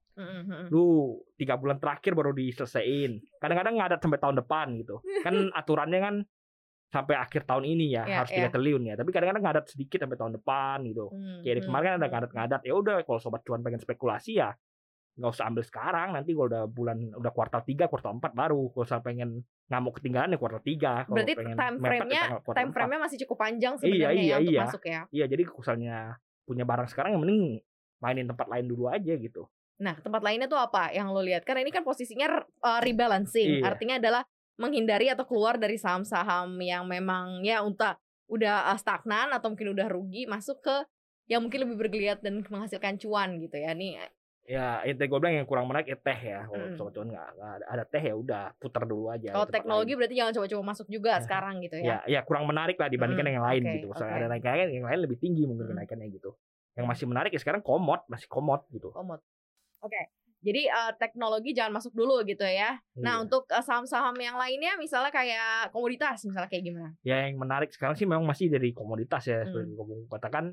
lu 0.74 1.14
tiga 1.38 1.54
bulan 1.54 1.78
terakhir 1.78 2.10
baru 2.10 2.34
diselesaiin 2.34 3.22
kadang-kadang 3.38 3.78
ngadat 3.78 4.02
sampai 4.02 4.18
tahun 4.18 4.36
depan 4.42 4.66
gitu 4.82 4.98
kan 5.22 5.30
aturannya 5.62 6.00
kan 6.02 6.14
sampai 6.90 7.14
akhir 7.14 7.46
tahun 7.46 7.68
ini 7.68 7.94
ya 7.94 8.02
Iya, 8.02 8.16
harus 8.24 8.30
tiga 8.34 8.48
iya. 8.48 8.54
triliun 8.54 8.82
ya 8.82 8.94
tapi 8.98 9.14
kadang-kadang 9.14 9.44
ngadat 9.46 9.64
sedikit 9.70 10.02
sampai 10.02 10.18
tahun 10.18 10.34
depan 10.42 10.82
gitu 10.90 11.06
Hmm, 11.14 11.46
kayak 11.46 11.54
di 11.54 11.62
hmm, 11.62 11.68
kemarin 11.70 11.84
kan 11.86 11.94
ada 11.94 12.02
hmm. 12.02 12.14
ngadat-ngadat 12.18 12.60
ya 12.66 12.72
udah 12.74 12.94
kalau 13.06 13.20
sobat 13.22 13.40
cuan 13.46 13.62
pengen 13.62 13.78
spekulasi 13.78 14.42
ya 14.42 14.50
nggak 15.18 15.34
usah 15.34 15.50
ambil 15.50 15.66
sekarang 15.66 16.14
nanti 16.14 16.30
kalau 16.30 16.46
udah 16.46 16.64
bulan 16.70 16.98
udah 17.10 17.32
kuartal 17.34 17.66
3 17.66 17.90
kuartal 17.90 18.22
4 18.22 18.38
baru 18.38 18.70
kalau 18.70 18.84
usah 18.86 19.02
pengen 19.02 19.42
nggak 19.66 19.80
mau 19.82 19.90
ketinggalan 19.90 20.30
ya 20.30 20.38
kuartal 20.38 20.62
3 20.62 20.78
kalau 20.78 21.16
Berarti 21.18 21.34
pengen 21.34 21.56
time 21.58 21.76
ya 21.76 21.82
frame-nya 21.82 22.22
time 22.54 22.70
4. 22.70 22.74
frame-nya 22.78 23.00
masih 23.02 23.18
cukup 23.26 23.36
panjang 23.42 23.74
Iya, 23.74 23.80
sebenarnya 23.82 24.22
iya, 24.22 24.30
ya 24.30 24.36
untuk 24.38 24.54
iya. 24.54 24.62
masuk 24.62 24.82
ya. 24.86 25.00
iya 25.10 25.24
jadi 25.26 25.42
misalnya 25.42 25.96
punya 26.46 26.64
barang 26.64 26.88
sekarang 26.88 27.10
yang 27.18 27.22
mending 27.26 27.42
mainin 27.98 28.26
tempat 28.30 28.46
lain 28.46 28.66
dulu 28.70 28.86
aja 28.86 29.12
gitu 29.18 29.50
Nah, 29.78 29.94
tempat 29.94 30.26
lainnya 30.26 30.50
tuh 30.50 30.58
apa 30.58 30.90
yang 30.90 31.14
lo 31.14 31.22
lihat? 31.22 31.46
Karena 31.46 31.62
ini 31.62 31.70
kan 31.70 31.86
posisinya 31.86 32.26
uh, 32.66 32.82
rebalancing, 32.82 33.62
Iya. 33.62 33.70
artinya 33.70 33.94
adalah 34.02 34.22
menghindari 34.58 35.06
atau 35.06 35.22
keluar 35.22 35.54
dari 35.54 35.78
saham-saham 35.78 36.50
yang 36.58 36.82
memang 36.82 37.46
ya 37.46 37.62
untuk 37.62 37.94
udah 38.26 38.74
stagnan 38.74 39.30
atau 39.30 39.54
mungkin 39.54 39.70
udah 39.78 39.86
rugi 39.86 40.26
masuk 40.26 40.58
ke 40.66 40.82
yang 41.30 41.46
mungkin 41.46 41.62
lebih 41.62 41.78
bergeliat 41.78 42.18
dan 42.26 42.42
menghasilkan 42.42 42.98
cuan 42.98 43.38
gitu 43.38 43.54
ya. 43.54 43.70
Nih 43.70 44.02
ya 44.48 44.80
itu 44.82 44.96
gue 44.96 45.18
bilang 45.20 45.34
yang 45.34 45.44
kurang 45.44 45.68
menarik 45.68 45.86
ya 45.86 45.94
teh 45.94 46.16
ya 46.16 46.40
kalau 46.42 46.64
Mm. 46.64 46.74
sobat 46.74 46.92
cuan 46.94 47.08
nggak 47.08 47.26
ada, 47.28 47.64
ada 47.68 47.84
teh 47.84 48.00
ya 48.00 48.14
udah 48.14 48.44
putar 48.56 48.82
dulu 48.82 49.12
aja 49.12 49.28
kalau 49.30 49.44
teknologi 49.46 49.92
lain. 49.92 49.98
berarti 50.00 50.14
jangan 50.16 50.32
coba-coba 50.34 50.62
masuk 50.66 50.86
juga 50.88 51.12
Ya. 51.12 51.20
sekarang 51.20 51.54
gitu 51.60 51.76
ya 51.76 51.84
ya. 51.84 51.98
ya 52.08 52.20
kurang 52.24 52.48
menarik 52.48 52.74
lah 52.74 52.88
dibandingkan 52.88 53.22
Mm, 53.22 53.34
yang 53.36 53.44
lain 53.44 53.62
oke, 53.62 53.72
gitu 53.74 53.86
misalnya 53.88 54.08
oke. 54.10 54.18
ada 54.18 54.28
naikan 54.32 54.56
yang 54.66 54.86
lain 54.88 55.00
lebih 55.04 55.18
tinggi 55.18 55.42
mungkin 55.44 55.64
Mm. 55.64 55.72
kenaikannya 55.76 56.08
gitu 56.10 56.30
yang 56.74 56.86
masih 56.86 57.04
menarik 57.04 57.28
ya 57.28 57.38
sekarang 57.38 57.60
komod 57.60 58.00
masih 58.06 58.24
komod 58.26 58.64
gitu 58.68 58.88
Komod. 58.88 59.20
Oke. 59.78 60.00
Jadi 60.38 60.70
uh, 60.70 60.94
teknologi 60.94 61.50
jangan 61.50 61.74
masuk 61.74 61.90
dulu 61.92 62.22
gitu 62.22 62.46
ya. 62.46 62.78
Nah, 62.96 63.18
Iya. 63.18 63.26
untuk 63.26 63.42
uh, 63.44 63.58
saham-saham 63.58 64.14
yang 64.16 64.38
lainnya 64.38 64.78
misalnya 64.78 65.10
kayak 65.10 65.68
komoditas 65.68 66.22
misalnya 66.22 66.46
kayak 66.46 66.62
gimana? 66.62 66.94
ya 67.02 67.26
yang 67.26 67.36
menarik 67.36 67.68
sekarang 67.68 67.94
sih 67.94 68.06
memang 68.06 68.22
masih 68.22 68.46
dari 68.46 68.70
komoditas 68.70 69.26
ya 69.26 69.42
Hmm. 69.42 69.50
seperti 69.50 69.74
kamu 69.74 69.94
katakan 70.08 70.44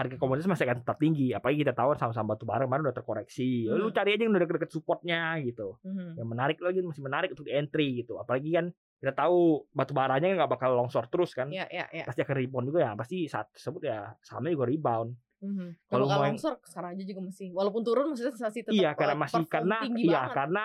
harga 0.00 0.16
komoditas 0.16 0.48
masih 0.48 0.64
akan 0.64 0.78
tetap 0.80 0.96
tinggi 0.96 1.30
apalagi 1.30 1.60
kita 1.60 1.72
tahu 1.72 1.92
sama-sama 1.94 2.32
batu 2.32 2.42
bara 2.42 2.64
kemarin 2.64 2.84
udah 2.84 2.96
terkoreksi 2.96 3.66
Ya, 3.66 3.74
lu 3.74 3.86
Hmm. 3.86 3.92
cari 3.92 4.10
aja 4.12 4.22
yang 4.22 4.32
udah 4.32 4.42
deket-deket 4.42 4.70
supportnya 4.70 5.20
gitu 5.40 5.76
Mhm. 5.82 6.16
yang 6.16 6.28
menarik 6.28 6.58
lagi 6.58 6.80
masih 6.80 7.02
menarik 7.02 7.28
untuk 7.30 7.44
di 7.44 7.52
entry 7.52 8.00
gitu 8.00 8.16
apalagi 8.16 8.48
kan 8.50 8.66
kita 8.96 9.12
tahu 9.14 9.64
batu 9.70 9.92
baranya 9.92 10.28
nggak 10.34 10.50
bakal 10.50 10.72
longsor 10.74 11.04
terus 11.06 11.32
kan 11.32 11.48
Ya, 11.48 11.64
ya, 11.66 11.84
ya. 11.90 12.04
pasti 12.04 12.20
akan 12.20 12.34
rebound 12.34 12.66
juga 12.66 12.80
ya 12.80 12.92
pasti 12.94 13.24
saat 13.24 13.48
tersebut 13.50 13.82
ya 13.82 14.16
sahamnya 14.20 14.52
juga 14.52 14.66
rebound 14.66 15.10
Mhm. 15.40 15.88
Kalau 15.88 16.04
yang- 16.04 16.36
longsor 16.36 16.60
sekarang 16.62 16.92
aja 16.92 17.04
juga 17.06 17.20
masih 17.22 17.48
walaupun 17.50 17.80
turun 17.80 18.06
masih 18.10 18.28
tetap 18.28 18.52
iya 18.70 18.92
karena 18.92 19.16
masih 19.16 19.44
karena 19.46 19.76
iya 19.90 20.20
banget. 20.22 20.34
karena 20.34 20.64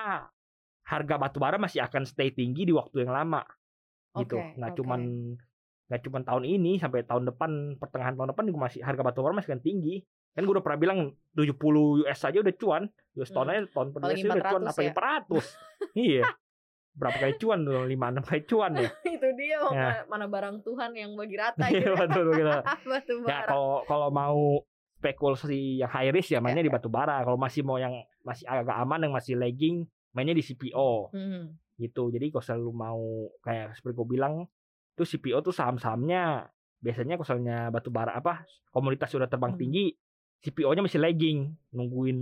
harga 0.83 1.15
batu 1.17 1.37
bara 1.39 1.55
masih 1.55 1.79
akan 1.81 2.03
stay 2.03 2.29
tinggi 2.29 2.63
di 2.63 2.71
waktu 2.71 3.01
yang 3.01 3.15
lama 3.15 3.41
gitu 4.15 4.35
Oke, 4.35 4.53
nggak 4.53 4.71
oke. 4.71 4.77
cuman 4.77 5.01
nggak 5.85 6.01
cuman 6.01 6.21
tahun 6.21 6.43
ini 6.47 6.71
sampai 6.75 7.01
tahun 7.01 7.27
depan 7.27 7.51
pertengahan 7.77 8.13
tahun 8.13 8.33
depan 8.33 8.43
juga 8.45 8.59
masih 8.63 8.81
harga 8.81 9.01
batu 9.01 9.21
bara 9.21 9.33
masih 9.33 9.49
akan 9.51 9.61
tinggi 9.61 10.01
kan 10.31 10.41
gue 10.41 10.51
udah 10.51 10.61
pernah 10.61 10.79
bilang 10.79 10.99
70 11.31 11.55
US 12.01 12.19
aja 12.21 12.37
udah 12.39 12.55
cuan 12.55 12.83
US 13.13 13.29
Hmm. 13.29 13.35
tahun 13.35 13.47
aja 13.47 13.59
tahun 13.69 13.87
per 13.89 13.99
US 14.01 14.19
udah 14.19 14.35
cuan 14.43 14.61
400 14.63 14.65
apalagi 14.65 14.81
ya. 14.81 14.93
400 14.93 15.45
iya 16.07 16.23
berapa 16.91 17.17
kali 17.19 17.33
cuan 17.35 17.59
tuh 17.61 17.83
lima 17.83 18.05
enam 18.07 18.23
kali 18.23 18.41
cuan 18.43 18.71
ya 18.73 18.89
itu 19.13 19.27
dia 19.35 19.59
Ya. 19.67 20.03
mana, 20.05 20.25
barang 20.25 20.61
Tuhan 20.61 20.91
yang 20.91 21.11
bagi 21.13 21.35
rata 21.35 21.67
Iya, 21.67 21.91
gitu. 21.91 21.93
betul 21.93 22.23
betul. 22.29 22.59
Batu 22.85 23.13
ya 23.19 23.25
bara. 23.25 23.45
kalau 23.45 23.71
kalau 23.85 24.07
mau 24.09 24.39
spekulasi 24.95 25.59
yang 25.77 25.91
high 25.91 26.09
risk 26.09 26.31
ya 26.31 26.39
mainnya 26.39 26.59
Ya, 26.59 26.67
di 26.67 26.73
batu 26.73 26.87
bara 26.87 27.21
kalau 27.21 27.35
masih 27.35 27.61
mau 27.61 27.75
yang 27.75 27.93
masih 28.21 28.41
agak 28.43 28.73
aman 28.75 28.99
yang 29.01 29.13
masih 29.13 29.35
lagging 29.35 29.85
mainnya 30.11 30.33
di 30.33 30.41
CPO 30.41 31.11
Hmm. 31.11 31.53
gitu 31.75 32.07
jadi 32.09 32.31
kalau 32.31 32.41
selalu 32.41 32.71
mau 32.71 33.01
kayak 33.39 33.75
seperti 33.75 33.93
gue 33.93 34.07
bilang 34.09 34.47
tuh 34.95 35.05
CPO 35.05 35.39
tuh 35.41 35.51
saham-sahamnya 35.51 36.47
biasanya 36.79 37.15
misalnya 37.15 37.69
batu 37.69 37.89
bara 37.89 38.15
apa 38.15 38.43
komoditas 38.69 39.11
sudah 39.11 39.27
terbang 39.27 39.53
Hmm. 39.53 39.61
tinggi 39.61 39.85
CPO-nya 40.41 40.81
masih 40.81 40.99
lagging 40.99 41.39
nungguin 41.71 42.19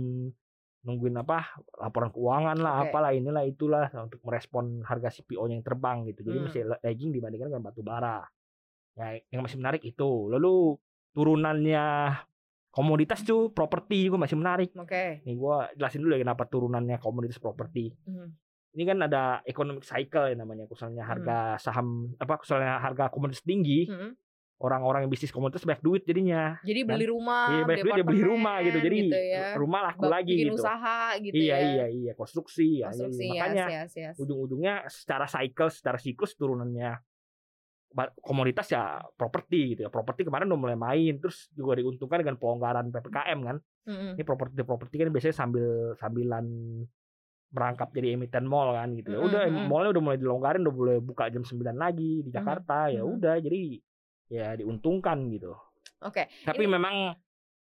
nungguin 0.84 1.16
apa 1.16 1.48
laporan 1.76 2.10
keuangan 2.10 2.56
lah 2.56 2.72
Oke. 2.80 2.90
apalah 2.90 3.10
inilah 3.10 3.44
itulah 3.44 3.88
untuk 3.94 4.20
merespon 4.20 4.82
harga 4.82 5.08
CPO-nya 5.12 5.56
yang 5.56 5.64
terbang 5.64 6.04
gitu 6.04 6.20
jadi 6.22 6.38
Hmm. 6.38 6.46
masih 6.46 6.60
lagging 6.78 7.10
dibandingkan 7.10 7.48
dengan 7.48 7.64
batu 7.64 7.80
bara 7.80 8.20
ya 8.94 9.18
yang 9.28 9.42
masih 9.42 9.58
menarik 9.58 9.82
itu 9.82 10.10
lalu 10.28 10.76
turunannya 11.14 12.14
komoditas 12.70 13.22
tuh 13.22 13.50
properti 13.50 14.06
juga 14.06 14.18
masih 14.20 14.34
menarik 14.34 14.70
Oke. 14.74 15.22
nih 15.22 15.34
gua 15.34 15.70
jelasin 15.72 16.02
dulu 16.02 16.14
ya 16.14 16.22
kenapa 16.22 16.42
turunannya 16.44 16.98
komoditas 16.98 17.38
properti 17.38 17.94
Mhm. 18.04 18.28
Ini 18.74 18.84
kan 18.84 18.98
ada 19.00 19.22
economic 19.44 19.82
cycle 19.82 20.26
ya 20.26 20.34
namanya 20.34 20.66
misalnya 20.66 21.02
harga 21.02 21.38
saham 21.56 21.88
apa 22.16 22.38
misalnya 22.38 22.76
harga 22.76 23.06
komoditas 23.06 23.40
tinggi 23.40 23.86
Mhm. 23.86 24.10
orang-orang 24.56 25.04
yang 25.04 25.12
bisnis 25.12 25.30
komunitas 25.30 25.62
banyak 25.62 25.78
duit 25.78 26.02
jadinya 26.02 26.58
Jadi 26.60 26.80
beli 26.82 27.06
rumah, 27.06 27.50
iya 27.50 27.62
banyak 27.64 27.84
duit 27.84 27.94
dia 27.94 28.04
beli 28.04 28.22
rumah 28.24 28.56
gitu 28.60 28.78
jadi 28.80 28.98
gitu 29.00 29.14
ya. 29.16 29.46
rumah 29.54 29.80
laku 29.84 30.02
Bak- 30.02 30.12
lagi 30.14 30.32
gitu 30.36 30.54
usaha 30.54 30.98
gitu 31.18 31.34
iya 31.34 31.54
ya. 31.54 31.58
iya 31.60 31.86
iya 31.88 32.12
konstruksi, 32.12 32.80
ya, 32.80 32.88
Konstruksi 32.88 33.18
iya. 33.20 33.26
yes, 33.26 33.34
makanya 33.34 33.64
yes, 33.68 33.92
yes. 33.94 34.14
ujung-ujungnya 34.16 34.74
secara 34.86 35.26
cycle 35.26 35.70
secara 35.70 35.98
siklus 35.98 36.34
turunannya 36.34 36.98
komoditas 38.18 38.66
ya 38.68 38.98
properti 39.14 39.74
gitu 39.76 39.86
ya 39.86 39.90
properti 39.90 40.26
kemarin 40.26 40.50
udah 40.50 40.58
mulai 40.60 40.74
main 40.74 41.14
terus 41.16 41.46
juga 41.50 41.78
diuntungkan 41.78 42.26
dengan 42.26 42.34
pelonggaran 42.34 42.90
ppkm 42.90 43.38
kan 43.40 43.56
Mm-mm. 43.86 44.18
ini 44.18 44.24
properti 44.24 44.58
properti 44.60 44.94
kan 44.98 45.08
biasanya 45.08 45.36
sambil 45.36 45.66
sambilan 45.94 46.46
merangkap 47.54 47.94
jadi 47.94 48.18
emiten 48.18 48.44
mall 48.50 48.74
kan 48.74 48.90
gitu 48.98 49.14
ya 49.14 49.20
udah 49.22 49.42
mm-mm. 49.46 49.70
mallnya 49.70 49.94
udah 49.94 50.02
mulai 50.02 50.18
dilonggarin 50.18 50.62
udah 50.66 50.74
boleh 50.74 50.96
buka 50.98 51.30
jam 51.30 51.46
9 51.46 51.62
lagi 51.78 52.26
di 52.26 52.30
Jakarta 52.34 52.90
ya 52.90 53.06
mm-mm. 53.06 53.14
udah 53.22 53.34
jadi 53.38 53.62
ya 54.26 54.48
diuntungkan 54.58 55.30
gitu 55.30 55.54
Oke. 56.02 56.26
tapi 56.42 56.66
Ini- 56.66 56.74
memang 56.74 57.14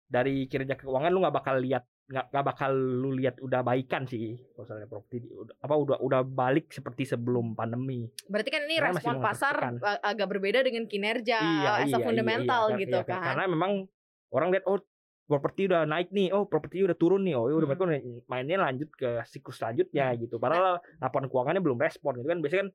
dari 0.07 0.47
kinerja 0.47 0.79
keuangan 0.79 1.11
lu 1.11 1.19
nggak 1.19 1.35
bakal 1.35 1.59
lihat 1.59 1.83
nggak 2.03 2.25
nggak 2.35 2.45
bakal 2.45 2.71
lu 2.75 3.15
lihat 3.15 3.39
udah 3.39 3.63
baikan 3.63 4.03
sih 4.03 4.35
misalnya 4.59 4.91
properti 4.91 5.23
udah, 5.23 5.55
apa 5.63 5.73
udah 5.73 5.97
udah 6.03 6.21
balik 6.27 6.67
seperti 6.69 7.07
sebelum 7.07 7.55
pandemi 7.55 8.11
Berarti 8.27 8.49
kan 8.51 8.67
ini 8.67 8.75
Karena 8.75 8.91
respon 8.91 9.15
pasar 9.23 9.55
agak 10.03 10.27
berbeda 10.27 10.67
dengan 10.67 10.83
kinerja 10.85 11.39
as 11.79 11.95
a 11.95 11.99
fundamental 12.03 12.75
iya, 12.75 12.79
gitu 12.83 12.97
iya, 12.99 13.07
kan. 13.07 13.23
karena 13.33 13.45
memang 13.47 13.87
orang 14.35 14.51
lihat 14.51 14.67
oh 14.67 14.83
properti 15.23 15.71
udah 15.71 15.87
naik 15.87 16.11
nih 16.11 16.29
oh 16.31 16.43
properti 16.45 16.83
udah 16.83 16.93
turun 16.93 17.23
nih 17.23 17.33
oh 17.33 17.47
ya 17.47 17.55
udah 17.55 17.63
Hmm. 17.63 17.79
mereka 17.79 17.83
udah 17.87 17.99
mainnya 18.27 18.57
lanjut 18.59 18.89
ke 18.91 19.23
siklus 19.23 19.57
selanjutnya 19.57 20.11
gitu 20.19 20.35
padahal 20.35 20.77
laporan 20.99 21.31
keuangannya 21.31 21.61
belum 21.63 21.79
respon 21.79 22.19
gitu 22.19 22.27
kan 22.27 22.39
biasanya 22.39 22.63
kan 22.63 22.69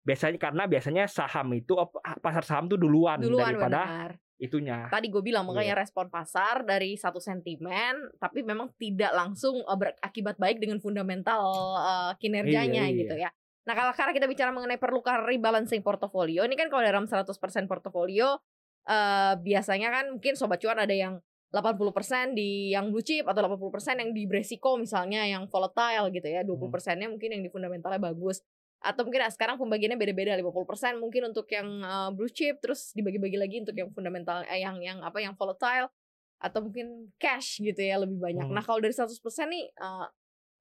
biasanya 0.00 0.38
karena 0.40 0.62
biasanya 0.64 1.04
saham 1.06 1.52
itu 1.52 1.76
apa, 1.76 2.00
pasar 2.18 2.40
saham 2.40 2.64
tuh 2.66 2.80
duluan, 2.80 3.20
Duluan 3.20 3.52
daripada 3.52 3.84
benar. 3.84 4.10
itunya 4.40 4.88
Tadi 4.88 5.12
gue 5.12 5.20
bilang 5.20 5.44
makanya 5.44 5.76
Iya. 5.76 5.82
respon 5.84 6.08
pasar 6.08 6.64
dari 6.64 6.96
satu 6.96 7.20
sentimen, 7.20 8.08
tapi 8.16 8.40
memang 8.40 8.72
tidak 8.80 9.12
langsung 9.12 9.60
uh, 9.60 9.76
berakibat 9.76 10.40
baik 10.40 10.56
dengan 10.56 10.80
fundamental 10.80 11.44
uh, 11.76 12.12
kinerjanya 12.16 12.88
Iya, 12.88 12.96
iya. 12.96 13.00
gitu 13.04 13.14
ya. 13.14 13.28
Nah 13.68 13.76
kalau 13.76 13.92
sekarang 13.92 14.16
kita 14.16 14.24
bicara 14.24 14.48
mengenai 14.50 14.80
perlukan 14.80 15.20
rebalancing 15.20 15.84
portofolio, 15.84 16.48
ini 16.48 16.56
kan 16.56 16.72
kalau 16.72 16.80
dalam 16.80 17.04
100% 17.04 17.28
portofolio 17.68 18.40
uh, 18.88 19.32
biasanya 19.36 19.92
kan 19.92 20.04
mungkin 20.16 20.32
sobat 20.32 20.64
cuan 20.64 20.80
ada 20.80 20.96
yang 20.96 21.20
80% 21.50 22.38
di 22.38 22.70
yang 22.70 22.94
blue 22.94 23.02
chip 23.02 23.26
atau 23.26 23.42
80% 23.42 23.98
yang 23.98 24.10
di 24.14 24.22
beresiko 24.30 24.78
misalnya 24.78 25.26
yang 25.26 25.50
volatile 25.50 26.06
gitu 26.14 26.28
ya. 26.30 26.46
20 26.46 26.70
persennya 26.70 27.10
mungkin 27.10 27.34
yang 27.34 27.42
di 27.42 27.50
fundamentalnya 27.50 27.98
bagus. 27.98 28.46
Atau 28.80 29.04
mungkin 29.04 29.26
ah, 29.26 29.32
sekarang 29.34 29.58
pembagiannya 29.58 29.98
beda-beda 29.98 30.38
50% 30.38 31.02
mungkin 31.02 31.34
untuk 31.34 31.50
yang 31.52 31.68
uh, 31.84 32.08
blue 32.14 32.30
chip 32.30 32.62
terus 32.62 32.94
dibagi-bagi 32.96 33.36
lagi 33.36 33.56
untuk 33.60 33.76
yang 33.76 33.90
fundamental 33.92 34.46
eh, 34.46 34.62
yang 34.62 34.80
yang 34.80 35.04
apa 35.04 35.20
yang 35.20 35.36
volatile 35.36 35.92
atau 36.40 36.64
mungkin 36.64 37.12
cash 37.20 37.60
gitu 37.60 37.76
ya 37.76 38.00
lebih 38.00 38.16
banyak. 38.16 38.48
Hmm. 38.48 38.56
Nah, 38.56 38.64
kalau 38.64 38.80
dari 38.80 38.96
100% 38.96 39.12
nih 39.52 39.68
uh, 39.76 40.08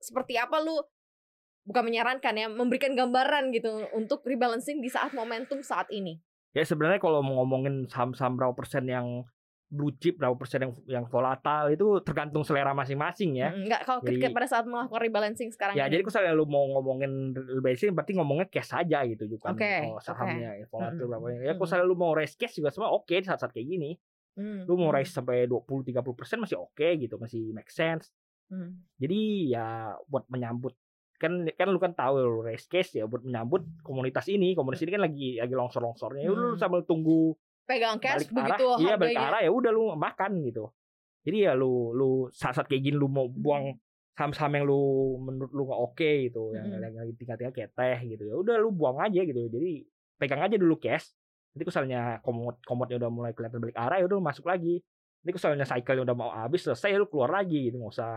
seperti 0.04 0.36
apa 0.36 0.60
lu 0.60 0.76
bukan 1.64 1.86
menyarankan 1.86 2.34
ya, 2.34 2.48
memberikan 2.50 2.98
gambaran 2.98 3.54
gitu 3.54 3.88
untuk 3.94 4.26
rebalancing 4.26 4.82
di 4.82 4.90
saat 4.90 5.14
momentum 5.14 5.62
saat 5.62 5.86
ini. 5.94 6.18
ya 6.50 6.66
sebenarnya 6.66 6.98
kalau 6.98 7.22
mau 7.22 7.46
ngomongin 7.46 7.86
saham-saham 7.86 8.34
berapa 8.34 8.58
persen 8.58 8.90
yang 8.90 9.22
blue 9.70 9.94
chip 9.96 10.18
berapa 10.18 10.34
persen 10.34 10.60
yang 10.60 10.74
yang 10.90 11.06
volatile 11.06 11.70
itu 11.70 11.86
tergantung 12.02 12.42
selera 12.42 12.74
masing-masing 12.74 13.38
ya 13.38 13.50
Mm, 13.50 13.64
Enggak 13.64 13.82
kalau 13.84 14.02
Jadi- 14.02 14.18
ketika 14.18 14.28
pada 14.32 14.48
saat 14.48 14.66
melakukan 14.66 14.98
rebalancing 15.00 15.50
sekarang 15.50 15.74
Ya 15.74 15.86
ini. 15.86 15.94
jadi 15.94 16.02
kalau 16.04 16.34
lu 16.36 16.46
mau 16.46 16.66
ngomongin 16.72 17.12
rebalancing 17.32 17.94
berarti 17.94 18.14
ngomongnya 18.14 18.48
cash 18.48 18.74
aja 18.74 19.06
gitu 19.06 19.30
bukan 19.30 19.54
Oke, 19.54 19.74
oh, 19.88 20.02
sahamnya 20.02 20.58
ya, 20.58 20.66
volatile 20.66 20.98
Mm-mm. 21.00 21.10
berapa 21.12 21.26
ya. 21.28 21.30
Ya 21.30 21.38
kalau 21.38 21.54
Mm-mm. 21.54 21.62
misalnya 21.62 21.86
lu 21.86 21.96
mau 21.96 22.12
raise 22.12 22.34
cash 22.34 22.58
juga 22.58 22.70
semua 22.70 22.90
oke 22.90 23.14
di 23.14 23.24
saat-saat 23.24 23.54
kayak 23.54 23.68
gini. 23.68 23.92
Hmm, 24.34 24.64
Lu 24.64 24.74
mau 24.74 24.88
hmm, 24.88 24.96
raise 24.96 25.12
sampai 25.12 25.46
20 25.46 25.84
30% 25.86 26.02
masih 26.40 26.58
oke 26.58 26.88
gitu, 26.98 27.16
masih 27.16 27.52
make 27.52 27.70
sense. 27.70 28.10
hmm. 28.48 28.72
Jadi 28.96 29.20
ya 29.52 29.66
buat 30.04 30.26
menyambut 30.28 30.74
kan 31.14 31.30
kan 31.52 31.68
lu 31.68 31.78
kan 31.78 31.92
tahu 31.92 32.16
lu 32.18 32.40
raise 32.40 32.64
cash 32.66 32.96
ya 32.96 33.04
buat 33.04 33.22
menyambut 33.22 33.68
komunitas 33.80 34.26
ini. 34.26 34.56
Komunitas 34.56 34.82
ini 34.82 34.92
kan 34.92 35.04
lagi 35.04 35.38
lagi 35.38 35.54
longsor-longsornya. 35.54 36.24
Ya 36.24 36.32
lu 36.32 36.56
Hmm. 36.56 36.58
sambil 36.58 36.82
tunggu 36.82 37.36
pegang 37.70 38.02
cash 38.02 38.26
balik 38.26 38.34
begitu 38.34 38.66
arah, 38.66 38.82
iya 38.82 38.94
balik 38.98 39.22
arah 39.22 39.40
ya 39.46 39.52
udah 39.54 39.70
lu 39.70 39.94
makan 39.94 40.42
gitu. 40.42 40.74
Jadi 41.22 41.38
ya 41.46 41.54
lu 41.54 41.94
lu 41.94 42.10
saat-saat 42.34 42.66
kayak 42.66 42.82
gini 42.90 42.98
lu 42.98 43.06
mau 43.06 43.30
buang 43.30 43.78
saham-saham 44.18 44.58
yang 44.58 44.66
lu 44.66 44.82
menurut 45.22 45.52
lu 45.54 45.70
nggak 45.70 45.82
oke 45.86 46.12
gitu, 46.26 46.58
yang 46.58 46.66
Mm-mm. 46.66 46.82
yang 46.82 46.96
lagi 46.98 47.14
tingkat-tingkat 47.14 47.54
kayak 47.54 47.72
teh 47.78 47.98
gitu 48.10 48.24
ya. 48.26 48.34
Udah 48.34 48.58
lu 48.58 48.74
buang 48.74 48.98
aja 48.98 49.22
gitu. 49.22 49.38
Jadi 49.46 49.86
pegang 50.18 50.42
aja 50.42 50.58
dulu 50.58 50.82
cash. 50.82 51.14
Nanti 51.54 51.64
misalnya 51.70 52.02
komod 52.26 52.58
komodnya 52.66 52.98
udah 52.98 53.10
mulai 53.14 53.32
kelihatan 53.38 53.62
balik 53.62 53.78
arah 53.78 54.02
ya 54.02 54.10
udah 54.10 54.18
lu 54.18 54.26
masuk 54.26 54.50
lagi. 54.50 54.82
Nanti 55.22 55.32
misalnya 55.38 55.68
cycle 55.70 56.02
udah 56.02 56.16
mau 56.18 56.34
habis 56.34 56.66
selesai 56.66 56.98
lu 56.98 57.06
keluar 57.06 57.30
lagi 57.30 57.70
gitu. 57.70 57.78
Nggak 57.78 57.94
usah 57.94 58.14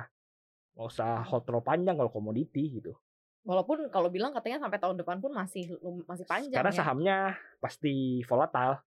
nggak 0.72 0.88
usah 0.88 1.10
hold 1.28 1.44
terlalu 1.44 1.64
panjang 1.68 1.94
kalau 2.00 2.08
komoditi 2.08 2.80
gitu. 2.80 2.96
Walaupun 3.42 3.90
kalau 3.90 4.06
bilang 4.06 4.30
katanya 4.30 4.62
sampai 4.62 4.78
tahun 4.78 5.02
depan 5.02 5.18
pun 5.18 5.34
masih 5.34 5.74
masih 6.06 6.22
panjang 6.30 6.62
Karena 6.62 6.70
ya. 6.70 6.78
sahamnya 6.78 7.16
pasti 7.58 8.22
volatile, 8.22 8.78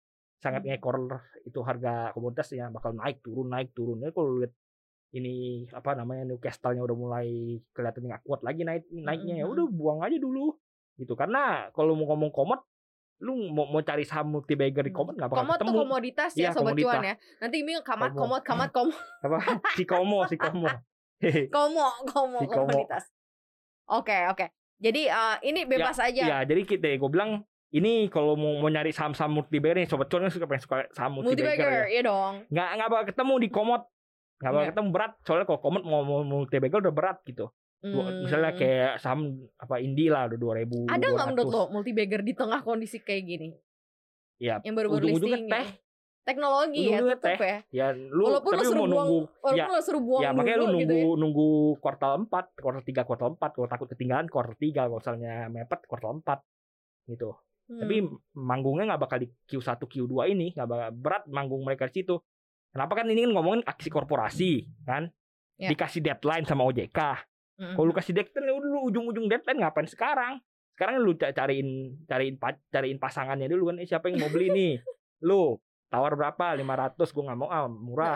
sangat 0.45 0.61
Hmm. 0.61 0.71
ngekor 0.71 0.97
itu 1.43 1.59
harga 1.59 2.13
komoditasnya 2.13 2.69
bakal 2.69 2.93
naik 2.93 3.19
turun 3.19 3.49
naik 3.49 3.73
turun. 3.73 3.99
Ya 3.99 4.11
kalau 4.11 4.37
lihat 4.39 4.53
ini 5.11 5.35
apa 5.71 5.95
namanya 5.95 6.27
Newcastle-nya 6.27 6.83
udah 6.83 6.97
mulai 6.97 7.29
kelihatan 7.71 8.05
nggak 8.05 8.23
kuat 8.23 8.43
lagi 8.43 8.61
naik 8.63 8.85
naiknya 8.91 9.41
ya 9.41 9.45
Hmm. 9.45 9.55
udah 9.55 9.65
buang 9.71 10.01
aja 10.01 10.17
dulu 10.17 10.53
gitu 10.95 11.15
karena 11.15 11.43
kalau 11.71 11.95
mau 11.95 12.07
ngomong 12.07 12.29
komod 12.31 12.61
lu 13.17 13.33
mau 13.49 13.65
mau 13.65 13.81
cari 13.81 14.03
saham 14.03 14.27
multi 14.29 14.53
bagger 14.53 14.83
di 14.83 14.91
komod 14.91 15.15
nggak 15.15 15.27
bakal 15.29 15.41
Komod 15.41 15.55
tuh 15.55 15.65
ketemu 15.65 15.81
komoditas 15.81 16.31
ya 16.33 16.37
Iya, 16.37 16.51
sobat 16.51 16.63
komoditas. 16.69 16.87
cuan 16.91 17.05
ya. 17.05 17.15
Nanti 17.41 17.57
ini 17.57 17.73
kamat 17.79 18.11
Komo. 18.11 18.21
komod 18.21 18.43
kamat 18.43 18.71
komod 18.77 18.99
apa 19.23 19.37
si 19.73 19.83
komo 19.85 20.19
si 20.25 20.37
komo 20.37 20.67
komo 21.57 21.87
komo 22.05 22.39
Si 22.39 22.47
komo. 22.47 22.59
komoditas. 22.67 23.05
Oke 23.87 24.19
oke. 24.27 24.47
Jadi 24.77 25.03
eh, 25.07 25.37
ini 25.45 25.61
bebas 25.65 25.97
aja. 25.97 26.25
ya 26.27 26.39
jadi 26.43 26.63
kita 26.65 26.91
gue 26.93 27.09
bilang 27.09 27.47
ini 27.75 28.07
kalau 28.07 28.35
mau 28.35 28.55
mau 28.57 28.69
nyari 28.69 28.91
saham-saham 28.91 29.35
multi 29.35 29.59
bagger 29.59 29.77
nih 29.77 29.87
sobat 29.87 30.07
cuan 30.07 30.27
suka 30.27 30.47
pengen 30.47 30.63
suka 30.63 30.87
saham 30.91 31.19
multi, 31.19 31.35
Multi 31.35 31.43
bagger 31.43 31.69
ya. 31.69 31.85
iya 31.91 32.03
dong. 32.03 32.35
nggak 32.47 32.69
nggak 32.73 32.89
bakal 32.89 33.05
ketemu 33.07 33.35
di 33.37 33.49
komod 33.49 33.83
nggak 34.37 34.51
bakal 34.51 34.63
Iya. 34.63 34.71
ketemu 34.71 34.89
berat 34.91 35.13
soalnya 35.21 35.45
kalau 35.45 35.61
komod 35.61 35.83
mau 35.83 36.01
mau 36.01 36.21
multi 36.23 36.57
bagger 36.57 36.79
udah 36.81 36.95
berat 36.95 37.19
gitu 37.25 37.51
Hmm. 37.81 38.25
misalnya 38.25 38.55
kayak 38.55 38.97
saham 38.97 39.21
apa 39.55 39.77
Indi 39.77 40.09
lah 40.09 40.25
udah 40.25 40.39
dua 40.39 40.57
ribu 40.57 40.89
ada 40.89 41.05
nggak 41.05 41.27
menurut 41.29 41.47
lo 41.47 41.63
multi 41.69 41.93
bagger 41.93 42.21
di 42.21 42.33
tengah 42.33 42.61
kondisi 42.61 42.97
kayak 42.99 43.23
gini? 43.23 43.49
ya 44.37 44.57
Yang 44.59 44.75
baru-baru 44.75 45.05
listing. 45.11 45.45
teh 45.47 45.67
gitu. 45.69 45.83
Teknologi 46.25 46.81
ya 46.81 46.97
Ujung-ujungnya 46.97 47.17
tetep 47.21 47.37
teh. 47.37 47.45
ya. 47.45 47.59
ya 47.71 47.87
lu 47.93 48.25
Walaupun 48.25 48.51
tapi 48.51 48.57
lu 48.57 48.65
suruh 48.65 48.81
mau 48.81 48.89
buang, 48.89 49.05
nunggu 49.05 49.21
walaupun 49.39 49.61
ya 49.61 49.65
lo 49.69 49.81
suruh 49.83 50.01
buang 50.01 50.23
ya 50.23 50.31
makanya 50.33 50.57
lu 50.57 50.63
dulu 50.63 50.73
nunggu 50.73 50.81
gitu 50.81 50.95
ya. 50.97 51.21
nunggu 51.21 51.49
kuartal 51.77 52.13
4 52.25 52.33
kuartal 52.57 52.83
3 52.83 53.05
kuartal 53.05 53.29
4 53.35 53.53
kalau 53.53 53.69
takut 53.69 53.89
ketinggalan 53.91 54.27
kuartal 54.27 54.55
3 54.55 54.73
kalau 54.81 54.97
misalnya 54.97 55.35
mepet 55.47 55.81
kuartal 55.85 56.11
4 56.17 56.41
gitu 57.07 57.29
Hmm. 57.65 57.81
tapi 57.81 57.97
manggungnya 58.37 58.93
nggak 58.93 59.03
bakal 59.03 59.19
di 59.19 59.29
Q1 59.49 59.81
Q2 59.81 60.15
ini 60.29 60.53
nggak 60.53 60.69
bakal 60.69 60.89
berat 60.93 61.25
manggung 61.27 61.65
mereka 61.65 61.89
di 61.89 62.05
situ. 62.05 62.21
Kenapa? 62.69 62.93
Kan 63.01 63.09
ini 63.09 63.25
kan 63.25 63.33
ngomongin 63.33 63.63
aksi 63.65 63.89
korporasi 63.89 64.53
kan? 64.85 65.09
Ya. 65.55 65.71
dikasih 65.71 66.03
deadline 66.03 66.43
sama 66.45 66.67
OJK 66.67 66.99
Hmm. 67.55 67.79
kalau 67.79 67.87
lu 67.87 67.95
kasih 67.95 68.11
deadline 68.11 68.51
ya 68.51 68.55
udah 68.59 68.67
lu 68.67 68.81
ujung-ujung 68.91 69.31
deadline 69.31 69.63
ngapain 69.63 69.87
sekarang? 69.87 70.43
Sekarang 70.75 70.99
lu 70.99 71.15
ca- 71.15 71.31
cariin 71.31 71.95
cariin 72.05 72.35
cariin 72.69 72.99
pasangannya 72.99 73.47
dulu 73.47 73.71
kan 73.71 73.79
eh, 73.79 73.87
siapa 73.87 74.11
yang 74.11 74.19
mau 74.19 74.29
beli 74.29 74.51
nih? 74.51 74.73
Lu 75.31 75.55
tawar 75.89 76.13
berapa 76.15 76.47
500 76.57 77.15
gua 77.15 77.23
nggak 77.31 77.39
mau 77.39 77.49
ah 77.49 77.65
murah 77.67 78.15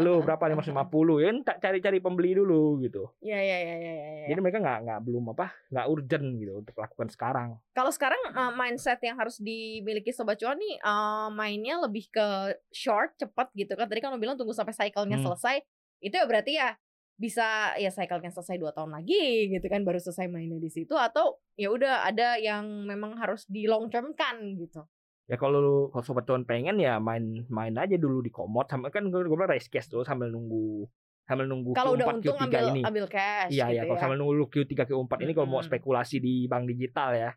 lu 0.00 0.20
berapa 0.20 0.40
550 0.48 1.24
ya 1.24 1.30
tak 1.44 1.56
cari-cari 1.60 1.98
pembeli 1.98 2.32
dulu 2.32 2.80
gitu 2.80 3.04
Ya 3.20 3.36
ya 3.36 3.58
ya 3.60 3.76
ya 3.76 3.92
ya. 3.92 3.94
ya. 4.24 4.26
jadi 4.32 4.40
mereka 4.40 4.58
nggak 4.58 4.78
nggak 4.84 5.00
belum 5.04 5.24
apa 5.32 5.46
nggak 5.68 5.86
urgent 5.86 6.26
gitu 6.36 6.52
untuk 6.58 6.74
lakukan 6.74 7.08
sekarang 7.08 7.48
Kalau 7.70 7.92
sekarang 7.92 8.18
uh, 8.32 8.52
mindset 8.52 8.98
yang 9.00 9.16
harus 9.16 9.36
dimiliki 9.38 10.08
sobat 10.10 10.38
cuan 10.38 10.56
nih 10.56 10.80
uh, 10.80 11.28
mainnya 11.28 11.78
lebih 11.78 12.08
ke 12.08 12.26
short 12.68 13.14
cepat 13.16 13.52
gitu 13.54 13.72
kan. 13.72 13.86
Tadi 13.86 14.00
kan 14.00 14.10
lo 14.10 14.18
bilang 14.18 14.34
tunggu 14.34 14.50
sampai 14.50 14.72
cycle-nya 14.72 15.20
Hmm. 15.20 15.26
selesai. 15.30 15.56
Itu 16.00 16.14
ya 16.14 16.26
berarti 16.26 16.52
ya 16.54 16.74
bisa 17.14 17.74
ya 17.74 17.90
cycle-nya 17.90 18.30
selesai 18.30 18.56
dua 18.56 18.70
tahun 18.70 18.94
lagi 18.94 19.50
gitu 19.50 19.66
kan 19.66 19.82
baru 19.82 19.98
selesai 19.98 20.26
mainnya 20.26 20.56
di 20.56 20.70
situ 20.70 20.94
atau 20.94 21.34
ya 21.54 21.66
udah 21.68 22.06
ada 22.06 22.38
yang 22.38 22.62
memang 22.86 23.18
harus 23.18 23.42
di 23.46 23.66
long 23.66 23.90
term 23.90 24.14
kan 24.14 24.38
gitu. 24.54 24.86
Ya 25.28 25.36
kalau 25.36 25.58
lu 25.60 25.76
kalau 25.92 26.04
sobat 26.04 26.24
cuan 26.24 26.48
pengen 26.48 26.80
ya 26.80 26.96
main 26.96 27.44
main 27.52 27.76
aja 27.76 28.00
dulu 28.00 28.24
di 28.24 28.32
komod 28.32 28.64
sampai 28.64 28.88
kan 28.88 29.04
gue 29.12 29.20
bilang 29.28 29.52
raise 29.52 29.68
cash 29.68 29.92
tuh 29.92 30.00
sambil 30.00 30.32
nunggu 30.32 30.88
sambil 31.28 31.44
nunggu 31.44 31.76
Kalau 31.76 31.92
udah 31.92 32.08
Q4 32.08 32.16
untung 32.16 32.36
Q3 32.40 32.44
ambil 32.48 32.64
ini 32.72 32.82
ambil 32.88 33.06
cash 33.12 33.52
iya 33.52 33.68
gitu 33.68 33.76
iya 33.76 33.82
kalau 33.84 33.96
ya. 33.96 34.02
sambil 34.02 34.16
nunggu 34.16 34.48
Q3 34.48 34.72
Q4 34.88 35.12
ini 35.28 35.32
kalau 35.36 35.48
mau 35.52 35.60
spekulasi 35.60 36.16
di 36.24 36.48
bank 36.48 36.64
digital 36.64 37.12
ya 37.12 37.30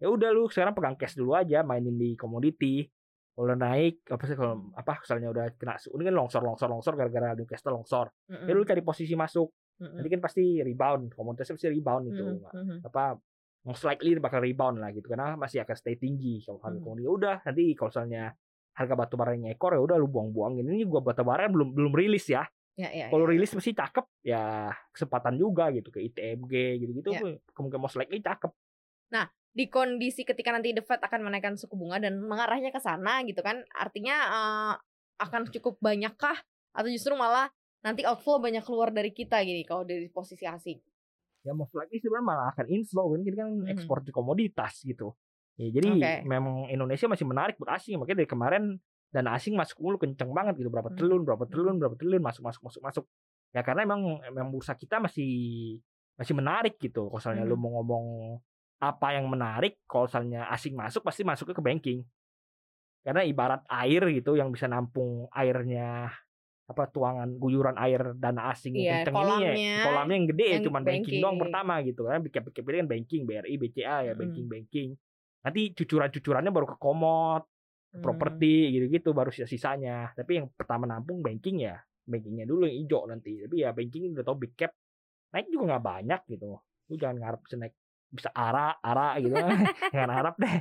ya 0.00 0.06
udah 0.08 0.32
lu 0.32 0.48
sekarang 0.48 0.72
pegang 0.72 0.96
cash 0.96 1.20
dulu 1.20 1.36
aja 1.36 1.60
mainin 1.60 1.92
di 2.00 2.16
komoditi 2.16 2.88
kalau 3.34 3.52
naik 3.58 4.06
apa 4.08 4.24
sih 4.24 4.36
kalau 4.38 4.72
apa 4.72 5.04
misalnya 5.04 5.28
udah 5.28 5.44
kena 5.58 5.74
ini 5.76 6.02
kan 6.06 6.14
longsor 6.14 6.42
longsor 6.46 6.68
longsor 6.70 6.94
gara-gara 6.96 7.34
Newcastle 7.36 7.74
longsor 7.76 8.08
Mm-mm. 8.30 8.46
ya 8.46 8.52
lu 8.56 8.62
cari 8.64 8.80
posisi 8.80 9.12
masuk 9.18 9.50
Mm-mm. 9.82 10.00
nanti 10.00 10.08
kan 10.08 10.20
pasti 10.22 10.62
rebound 10.62 11.12
komoditasnya 11.12 11.58
pasti 11.58 11.68
rebound 11.68 12.14
itu 12.14 12.24
Mm-mm. 12.24 12.40
Mm-mm. 12.56 12.78
apa 12.86 13.18
most 13.64 13.82
likely 13.88 14.16
bakal 14.20 14.40
rebound 14.44 14.78
lah 14.78 14.92
gitu 14.92 15.08
karena 15.08 15.34
masih 15.40 15.64
akan 15.64 15.76
stay 15.76 15.96
tinggi 15.96 16.44
kalau 16.44 16.60
harga 16.60 16.78
Hmm. 16.78 16.84
komoditi 16.84 17.06
Ya 17.08 17.12
udah 17.12 17.36
nanti 17.44 17.64
kalau 17.74 17.90
misalnya 17.90 18.24
harga 18.74 18.94
batu 18.98 19.14
bara 19.16 19.32
yang 19.34 19.48
ekor 19.48 19.72
ya 19.72 19.80
udah 19.80 19.96
lu 19.96 20.08
buang-buangin 20.10 20.66
ini 20.68 20.84
gua 20.84 21.00
batu 21.00 21.22
bara 21.24 21.48
belum 21.48 21.72
belum 21.72 21.92
rilis 21.96 22.28
ya 22.28 22.44
Ya, 22.74 22.90
ya, 22.90 23.06
kalau 23.06 23.30
ya. 23.30 23.38
rilis 23.38 23.54
mesti 23.54 23.70
cakep 23.70 24.02
ya 24.26 24.66
kesempatan 24.90 25.38
juga 25.38 25.70
gitu 25.70 25.94
ke 25.94 26.02
ITMG 26.10 26.82
gitu-gitu 26.82 27.10
Ya. 27.14 27.38
kemungkinan 27.54 27.82
most 27.86 27.94
likely 27.94 28.18
cakep 28.18 28.50
di 29.54 29.70
kondisi 29.70 30.26
ketika 30.26 30.50
nanti 30.50 30.74
The 30.74 30.82
Fed 30.82 30.98
akan 30.98 31.30
menaikkan 31.30 31.54
suku 31.54 31.78
bunga 31.78 32.02
dan 32.02 32.18
mengarahnya 32.18 32.74
ke 32.74 32.82
sana 32.82 33.22
gitu 33.22 33.38
kan 33.38 33.62
artinya 33.70 34.16
eh, 34.26 34.74
akan 35.22 35.46
cukup 35.54 35.78
banyakkah 35.78 36.34
atau 36.74 36.90
justru 36.90 37.14
malah 37.14 37.46
nanti 37.86 38.02
outflow 38.02 38.42
banyak 38.42 38.66
keluar 38.66 38.90
dari 38.90 39.14
kita 39.14 39.38
gini 39.46 39.62
kalau 39.62 39.86
dari 39.86 40.10
posisi 40.10 40.42
asing 40.42 40.82
ya 41.44 41.52
most 41.52 41.76
likely 41.76 42.00
sebenarnya 42.00 42.24
malah 42.24 42.46
akan 42.56 42.66
inflow 42.72 43.12
kan 43.12 43.20
kita 43.20 43.36
kan 43.38 43.48
Mhm. 43.52 43.70
ekspor 43.76 44.00
di 44.00 44.10
komoditas 44.10 44.80
gitu 44.80 45.12
ya, 45.60 45.68
jadi 45.70 45.88
Oke. 45.92 46.12
memang 46.24 46.72
Indonesia 46.72 47.06
masih 47.06 47.26
menarik 47.28 47.54
buat 47.60 47.76
asing 47.76 48.00
makanya 48.00 48.24
dari 48.24 48.30
kemarin 48.32 48.64
dana 49.12 49.36
asing 49.36 49.54
masuk 49.54 49.78
mulu 49.78 50.00
kenceng 50.00 50.32
banget 50.32 50.58
gitu 50.58 50.72
berapa 50.72 50.88
Hmm. 50.90 50.98
triliun 50.98 51.22
berapa 51.22 51.44
triliun 51.46 51.76
berapa 51.78 51.94
triliun 51.94 52.24
masuk 52.24 52.42
masuk 52.42 52.62
masuk 52.66 52.82
masuk 52.82 53.04
ya 53.54 53.62
karena 53.62 53.86
emang 53.86 54.18
emang 54.26 54.50
bursa 54.50 54.74
kita 54.74 54.98
masih 54.98 55.30
masih 56.18 56.34
menarik 56.34 56.74
gitu 56.80 57.06
kalau 57.06 57.20
misalnya 57.22 57.44
lu 57.46 57.54
Mhm. 57.54 57.62
mau 57.62 57.70
ngomong 57.78 58.04
apa 58.82 59.14
yang 59.14 59.30
menarik 59.30 59.78
kalau 59.86 60.10
misalnya 60.10 60.48
asing 60.50 60.74
masuk 60.74 61.04
pasti 61.06 61.22
masuknya 61.22 61.54
ke 61.54 61.62
banking 61.62 62.00
karena 63.04 63.20
ibarat 63.22 63.62
air 63.68 64.02
gitu 64.10 64.34
yang 64.34 64.48
bisa 64.50 64.64
nampung 64.64 65.28
airnya 65.30 66.08
apa 66.64 66.88
tuangan 66.88 67.28
guyuran 67.36 67.76
air 67.76 68.16
dana 68.16 68.48
asing 68.48 68.72
yang 68.72 68.88
Iya, 68.88 68.92
kenceng 69.04 69.16
ini 69.20 69.34
ya 69.44 69.84
kolamnya 69.84 70.14
yang 70.16 70.26
gede 70.32 70.44
ya 70.44 70.52
yang 70.56 70.64
cuman 70.64 70.82
banking, 70.82 71.14
doang 71.20 71.36
banking. 71.36 71.42
pertama 71.44 71.74
gitu 71.84 72.00
kan 72.08 72.18
pikir 72.24 72.40
pikir 72.48 72.62
kan 72.64 72.88
banking 72.88 73.20
BRI 73.28 73.54
BCA 73.60 73.96
ya 74.00 74.12
Mm-mm. 74.12 74.20
banking 74.20 74.46
banking 74.48 74.88
nanti 75.44 75.60
cucuran 75.76 76.08
cucurannya 76.08 76.50
baru 76.52 76.66
ke 76.72 76.76
komod 76.80 77.42
Hmm. 77.94 78.02
properti 78.02 78.74
gitu-gitu 78.74 79.14
baru 79.14 79.30
sisa 79.30 79.46
sisanya 79.46 80.10
tapi 80.18 80.42
yang 80.42 80.50
pertama 80.50 80.82
nampung 80.82 81.22
banking 81.22 81.62
ya 81.62 81.78
bankingnya 82.02 82.42
dulu 82.42 82.66
yang 82.66 82.82
hijau 82.82 83.06
nanti 83.06 83.38
tapi 83.46 83.62
ya 83.62 83.70
banking 83.70 84.10
udah 84.18 84.24
tau 84.26 84.34
big 84.34 84.50
cap 84.58 84.74
naik 85.30 85.46
juga 85.46 85.76
nggak 85.78 85.84
banyak 85.84 86.20
gitu 86.26 86.58
lu 86.90 86.94
jangan 86.98 87.16
ngarep 87.22 87.40
bisa 87.46 87.56
naik 87.60 87.74
bisa 88.10 88.30
ara 88.34 88.74
ara 88.82 89.14
gitu 89.22 89.30
jangan 89.94 90.10
harap 90.10 90.34
deh 90.42 90.56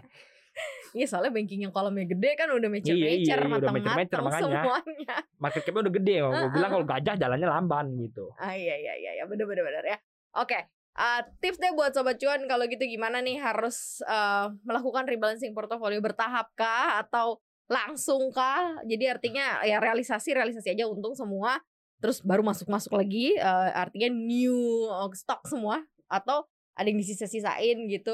Iya 0.94 1.06
soalnya 1.10 1.34
banking 1.34 1.66
yang 1.66 1.74
kolamnya 1.74 2.06
gede 2.06 2.38
kan 2.38 2.48
udah 2.54 2.70
mecer 2.70 2.94
Iya, 2.94 3.02
iya, 3.02 3.18
mecer 3.18 3.40
iya, 3.42 3.46
udah 3.50 3.58
matang 3.58 3.76
mecer-mecer 3.76 3.98
matang 3.98 4.24
makanya. 4.24 4.62
semuanya. 4.62 5.16
market 5.44 5.62
capnya 5.66 5.82
udah 5.84 5.94
gede 5.98 6.16
gue 6.16 6.30
Heeh. 6.30 6.52
bilang 6.54 6.70
kalau 6.72 6.86
gajah 6.86 7.16
jalannya 7.18 7.48
lamban 7.50 7.86
gitu 7.98 8.26
Ah 8.38 8.54
iya 8.54 8.76
iya 8.78 8.94
iya 8.96 9.12
iya 9.18 9.24
bener 9.26 9.44
bener 9.44 9.64
bener 9.66 9.84
ya. 9.84 9.98
Oke. 10.38 10.60
eh, 10.94 11.22
tips 11.42 11.58
deh 11.58 11.74
buat 11.74 11.90
sobat 11.92 12.22
cuan 12.22 12.46
kalau 12.46 12.70
gitu 12.70 12.86
gimana 12.86 13.18
nih 13.20 13.42
harus 13.42 14.06
eh, 14.06 14.48
melakukan 14.62 15.04
rebalancing 15.04 15.52
portofolio 15.52 15.98
bertahap 15.98 16.54
kah 16.54 17.02
atau 17.02 17.42
langsung 17.66 18.30
kah? 18.30 18.78
Jadi 18.86 19.10
artinya 19.10 19.66
ya 19.66 19.82
realisasi 19.82 20.38
realisasi 20.38 20.78
aja 20.78 20.86
untung 20.86 21.18
semua 21.18 21.58
terus 21.98 22.20
baru 22.20 22.44
masuk 22.44 22.68
masuk 22.68 22.94
lagi 22.94 23.34
eh, 23.34 23.70
artinya 23.74 24.12
new 24.12 24.86
stock 25.16 25.42
semua 25.48 25.82
atau 26.06 26.44
ada 26.76 26.86
yang 26.86 27.00
disisa-sisain 27.00 27.88
gitu 27.88 28.14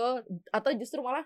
atau 0.53 0.69
justru 0.77 1.01
malah 1.01 1.25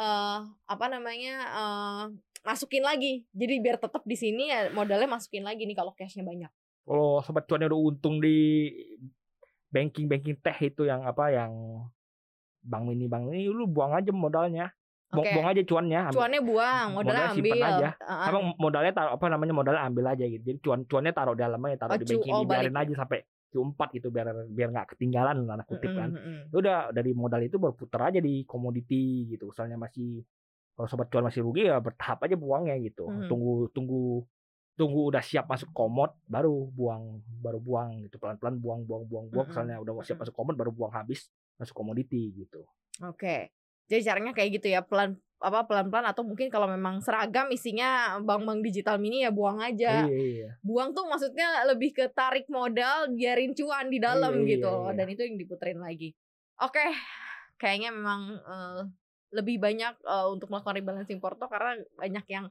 eh 0.00 0.38
apa 0.64 0.84
namanya 0.88 1.34
eh 1.44 2.04
masukin 2.40 2.80
lagi 2.80 3.28
jadi 3.36 3.60
biar 3.60 3.76
tetap 3.76 4.00
di 4.08 4.16
sini 4.16 4.48
ya 4.48 4.72
modalnya 4.72 5.04
masukin 5.04 5.44
lagi 5.44 5.68
nih 5.68 5.76
kalau 5.76 5.92
cashnya 5.92 6.24
banyak 6.24 6.48
kalau 6.88 7.20
sobat 7.20 7.44
cuannya 7.44 7.68
udah 7.68 7.80
untung 7.92 8.16
di 8.16 8.72
banking 9.68 10.08
banking 10.08 10.40
teh 10.40 10.56
itu 10.64 10.88
yang 10.88 11.04
apa 11.04 11.28
yang 11.30 11.52
bank 12.64 12.88
mini 12.88 13.06
bank 13.12 13.28
ini 13.28 13.46
lu 13.52 13.68
buang 13.68 13.92
aja 13.92 14.08
modalnya 14.08 14.72
buang, 15.10 15.26
Oke. 15.26 15.32
buang 15.36 15.48
aja 15.50 15.62
cuannya 15.66 15.98
ambil. 16.06 16.16
cuannya 16.16 16.40
buang 16.40 16.86
modalnya 16.94 17.24
Modalnya 17.26 17.34
ambil 17.34 17.58
aja. 17.60 17.88
Heeh. 17.98 18.26
Emang 18.30 18.44
modalnya 18.56 18.92
taruh 18.94 19.12
apa 19.18 19.26
namanya 19.26 19.52
modalnya 19.58 19.82
ambil 19.82 20.04
aja 20.06 20.22
gitu. 20.22 20.42
Jadi 20.46 20.58
cuan 20.62 20.80
cuannya 20.86 21.12
taruh 21.12 21.34
di 21.34 21.42
dalamnya 21.42 21.76
taruh 21.82 21.92
Oh, 21.94 22.00
di 22.00 22.06
banking 22.06 22.30
oh, 22.32 22.46
biarin 22.46 22.70
balik. 22.70 22.94
aja 22.94 22.94
sampai 23.02 23.18
Q4 23.50 23.88
gitu 23.98 24.08
biar 24.14 24.46
biar 24.46 24.68
nggak 24.70 24.94
ketinggalan 24.96 25.44
tanda 25.44 25.64
kutip 25.66 25.90
kan. 25.92 26.10
mm-mm. 26.14 26.54
Ya 26.54 26.56
Udah 26.56 26.78
dari 26.94 27.10
modal 27.12 27.42
itu 27.44 27.58
baru 27.58 27.74
putar 27.74 28.14
aja 28.14 28.22
di 28.22 28.46
komoditi 28.46 29.26
gitu. 29.26 29.50
Misalnya 29.50 29.76
masih 29.76 30.22
kalau 30.78 30.86
sobat 30.88 31.10
cuan 31.10 31.26
masih 31.28 31.42
rugi 31.44 31.68
ya 31.68 31.76
bertahap 31.82 32.24
aja 32.24 32.38
buangnya 32.38 32.78
gitu. 32.80 33.10
Mhm. 33.10 33.26
Tunggu 33.26 33.54
tunggu 33.74 34.02
tunggu 34.78 35.12
udah 35.12 35.20
siap 35.20 35.44
masuk 35.44 35.68
komod 35.76 36.14
baru 36.24 36.72
buang 36.72 37.20
baru 37.44 37.60
buang 37.60 38.00
gitu 38.08 38.16
pelan-pelan 38.16 38.56
buang 38.56 38.80
buang 38.88 39.04
buang 39.04 39.26
buang 39.28 39.44
Mm-mm. 39.44 39.52
misalnya 39.52 39.76
udah 39.76 39.92
siap 40.00 40.24
masuk 40.24 40.32
komod 40.32 40.56
baru 40.56 40.72
buang 40.72 40.94
habis 40.94 41.28
masuk 41.60 41.76
komoditi 41.76 42.32
gitu. 42.32 42.64
Oke. 43.04 43.52
Jadi 43.90 44.00
caranya 44.06 44.32
kayak 44.32 44.62
gitu 44.62 44.70
ya, 44.70 44.80
pelan 44.86 45.18
apa 45.40 45.64
pelan-pelan 45.64 46.04
atau 46.04 46.20
mungkin 46.20 46.52
kalau 46.52 46.68
memang 46.68 47.00
seragam 47.00 47.48
isinya 47.48 48.20
bank-bank 48.20 48.60
digital 48.60 49.00
mini 49.00 49.24
ya 49.24 49.32
buang 49.32 49.56
aja. 49.64 50.04
Iya, 50.04 50.12
iya. 50.12 50.50
Buang 50.60 50.92
tuh 50.92 51.08
maksudnya 51.08 51.64
lebih 51.64 51.96
ke 51.96 52.12
tarik 52.12 52.44
modal, 52.52 53.08
biarin 53.16 53.56
cuan 53.56 53.88
di 53.88 53.96
dalam 53.96 54.36
Iya, 54.36 54.44
iya, 54.44 54.50
gitu. 54.60 54.72
iya. 54.84 54.92
Dan 54.92 55.06
itu 55.08 55.22
yang 55.24 55.36
diputerin 55.40 55.80
lagi. 55.80 56.12
Oke. 56.60 56.84
Kayaknya 57.56 57.90
memang 57.96 58.36
eh, 58.36 58.80
lebih 59.32 59.56
banyak 59.56 59.94
eh, 60.04 60.26
untuk 60.28 60.52
melakukan 60.52 60.76
rebalancing 60.76 61.24
porto 61.24 61.48
karena 61.48 61.80
banyak 61.96 62.26
yang 62.28 62.46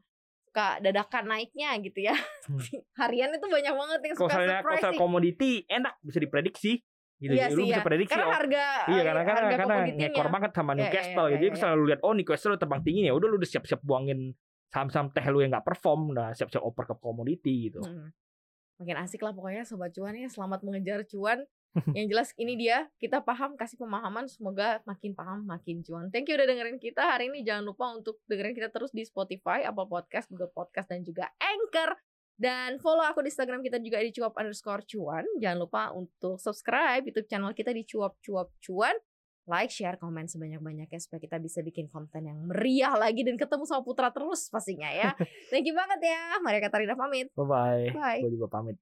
suka 0.49 0.81
dadakan 0.81 1.29
naiknya 1.29 1.77
gitu 1.85 2.09
ya. 2.09 2.17
Hmm. 2.49 2.57
Harian 3.05 3.29
itu 3.37 3.45
banyak 3.45 3.73
banget 3.77 3.99
yang 4.01 4.15
suka 4.17 4.33
misalnya 4.33 4.65
kalau 4.65 4.97
komoditi 4.97 5.61
enak 5.69 5.93
bisa 6.01 6.17
diprediksi 6.17 6.81
gitu. 7.19 7.35
Iya 7.35 7.45
lu 7.51 7.61
sih, 7.61 7.67
bisa 7.69 7.79
ya. 7.79 7.85
prediksi 7.85 8.11
Karena 8.15 8.27
oh, 8.27 8.35
harga 8.35 8.65
Iya 8.87 8.99
eh, 8.99 9.03
karena 9.03 9.21
karena 9.27 9.39
harga 9.43 9.57
karena 9.59 9.75
ngekor 9.99 10.27
banget 10.31 10.51
sama 10.55 10.71
Iya, 10.71 10.73
iya, 10.73 10.79
Newcastle 10.79 11.25
iya, 11.27 11.29
gitu. 11.29 11.35
Jadi 11.35 11.45
iya. 11.45 11.59
selalu 11.59 11.83
lihat 11.91 12.01
oh 12.01 12.13
Newcastle 12.15 12.55
terbang 12.55 12.81
tinggi 12.81 13.01
ya. 13.05 13.13
Udah 13.13 13.27
lu 13.27 13.35
udah 13.35 13.49
siap-siap 13.49 13.81
buangin 13.83 14.19
saham-saham 14.69 15.07
teh 15.11 15.25
lu 15.27 15.39
yang 15.43 15.51
nggak 15.51 15.65
perform, 15.65 16.13
udah 16.13 16.31
siap-siap 16.37 16.63
oper 16.63 16.83
ke 16.87 16.95
komoditi 16.97 17.69
gitu. 17.69 17.81
Mm. 17.83 18.09
Makin 18.79 18.97
asik 19.03 19.19
lah 19.27 19.35
pokoknya 19.35 19.67
sobat 19.67 19.91
cuan 19.91 20.15
ya 20.15 20.31
selamat 20.31 20.63
mengejar 20.63 21.03
cuan. 21.03 21.43
Yang 21.93 22.07
jelas 22.09 22.29
ini 22.41 22.57
dia 22.57 22.89
kita 22.97 23.21
paham 23.21 23.53
kasih 23.53 23.77
pemahaman 23.77 24.25
semoga 24.25 24.81
makin 24.89 25.13
paham 25.13 25.45
makin 25.45 25.85
cuan. 25.85 26.09
Thank 26.09 26.31
you 26.31 26.35
udah 26.39 26.49
dengerin 26.49 26.81
kita 26.81 27.05
hari 27.05 27.29
ini 27.29 27.45
jangan 27.45 27.61
lupa 27.61 27.93
untuk 27.93 28.17
dengerin 28.25 28.57
kita 28.57 28.73
terus 28.73 28.89
di 28.89 29.05
Spotify, 29.05 29.61
Apple 29.69 29.85
Podcast, 29.85 30.33
Google 30.33 30.49
Podcast 30.49 30.89
dan 30.89 31.05
juga 31.05 31.29
Anchor. 31.37 31.93
Dan 32.39 32.79
follow 32.79 33.03
aku 33.03 33.19
di 33.19 33.27
Instagram 33.27 33.59
kita 33.59 33.83
juga 33.83 33.99
di 33.99 34.15
cuap 34.15 34.31
underscore 34.39 34.87
cuan. 34.87 35.27
Jangan 35.43 35.59
lupa 35.59 35.91
untuk 35.91 36.39
subscribe 36.39 37.03
YouTube 37.03 37.27
channel 37.27 37.51
kita 37.51 37.75
di 37.75 37.83
cuap 37.83 38.15
cuap 38.23 38.55
cuan. 38.63 38.95
Like, 39.49 39.73
share, 39.73 39.97
komen 39.97 40.29
sebanyak-banyaknya 40.29 41.01
supaya 41.01 41.19
kita 41.19 41.41
bisa 41.41 41.65
bikin 41.65 41.89
konten 41.89 42.29
yang 42.29 42.37
meriah 42.45 42.93
lagi 42.93 43.25
dan 43.25 43.33
ketemu 43.33 43.65
sama 43.65 43.81
Putra 43.81 44.13
terus 44.13 44.45
pastinya 44.47 44.87
ya. 44.93 45.11
Thank 45.51 45.65
you 45.67 45.73
banget 45.73 46.05
ya. 46.05 46.37
Maria 46.39 46.61
Katarina 46.63 46.93
pamit. 46.93 47.33
Bye 47.33 47.49
bye. 47.49 47.85
Bye. 47.91 48.21
Gue 48.23 48.37
juga 48.37 48.47
pamit. 48.47 48.77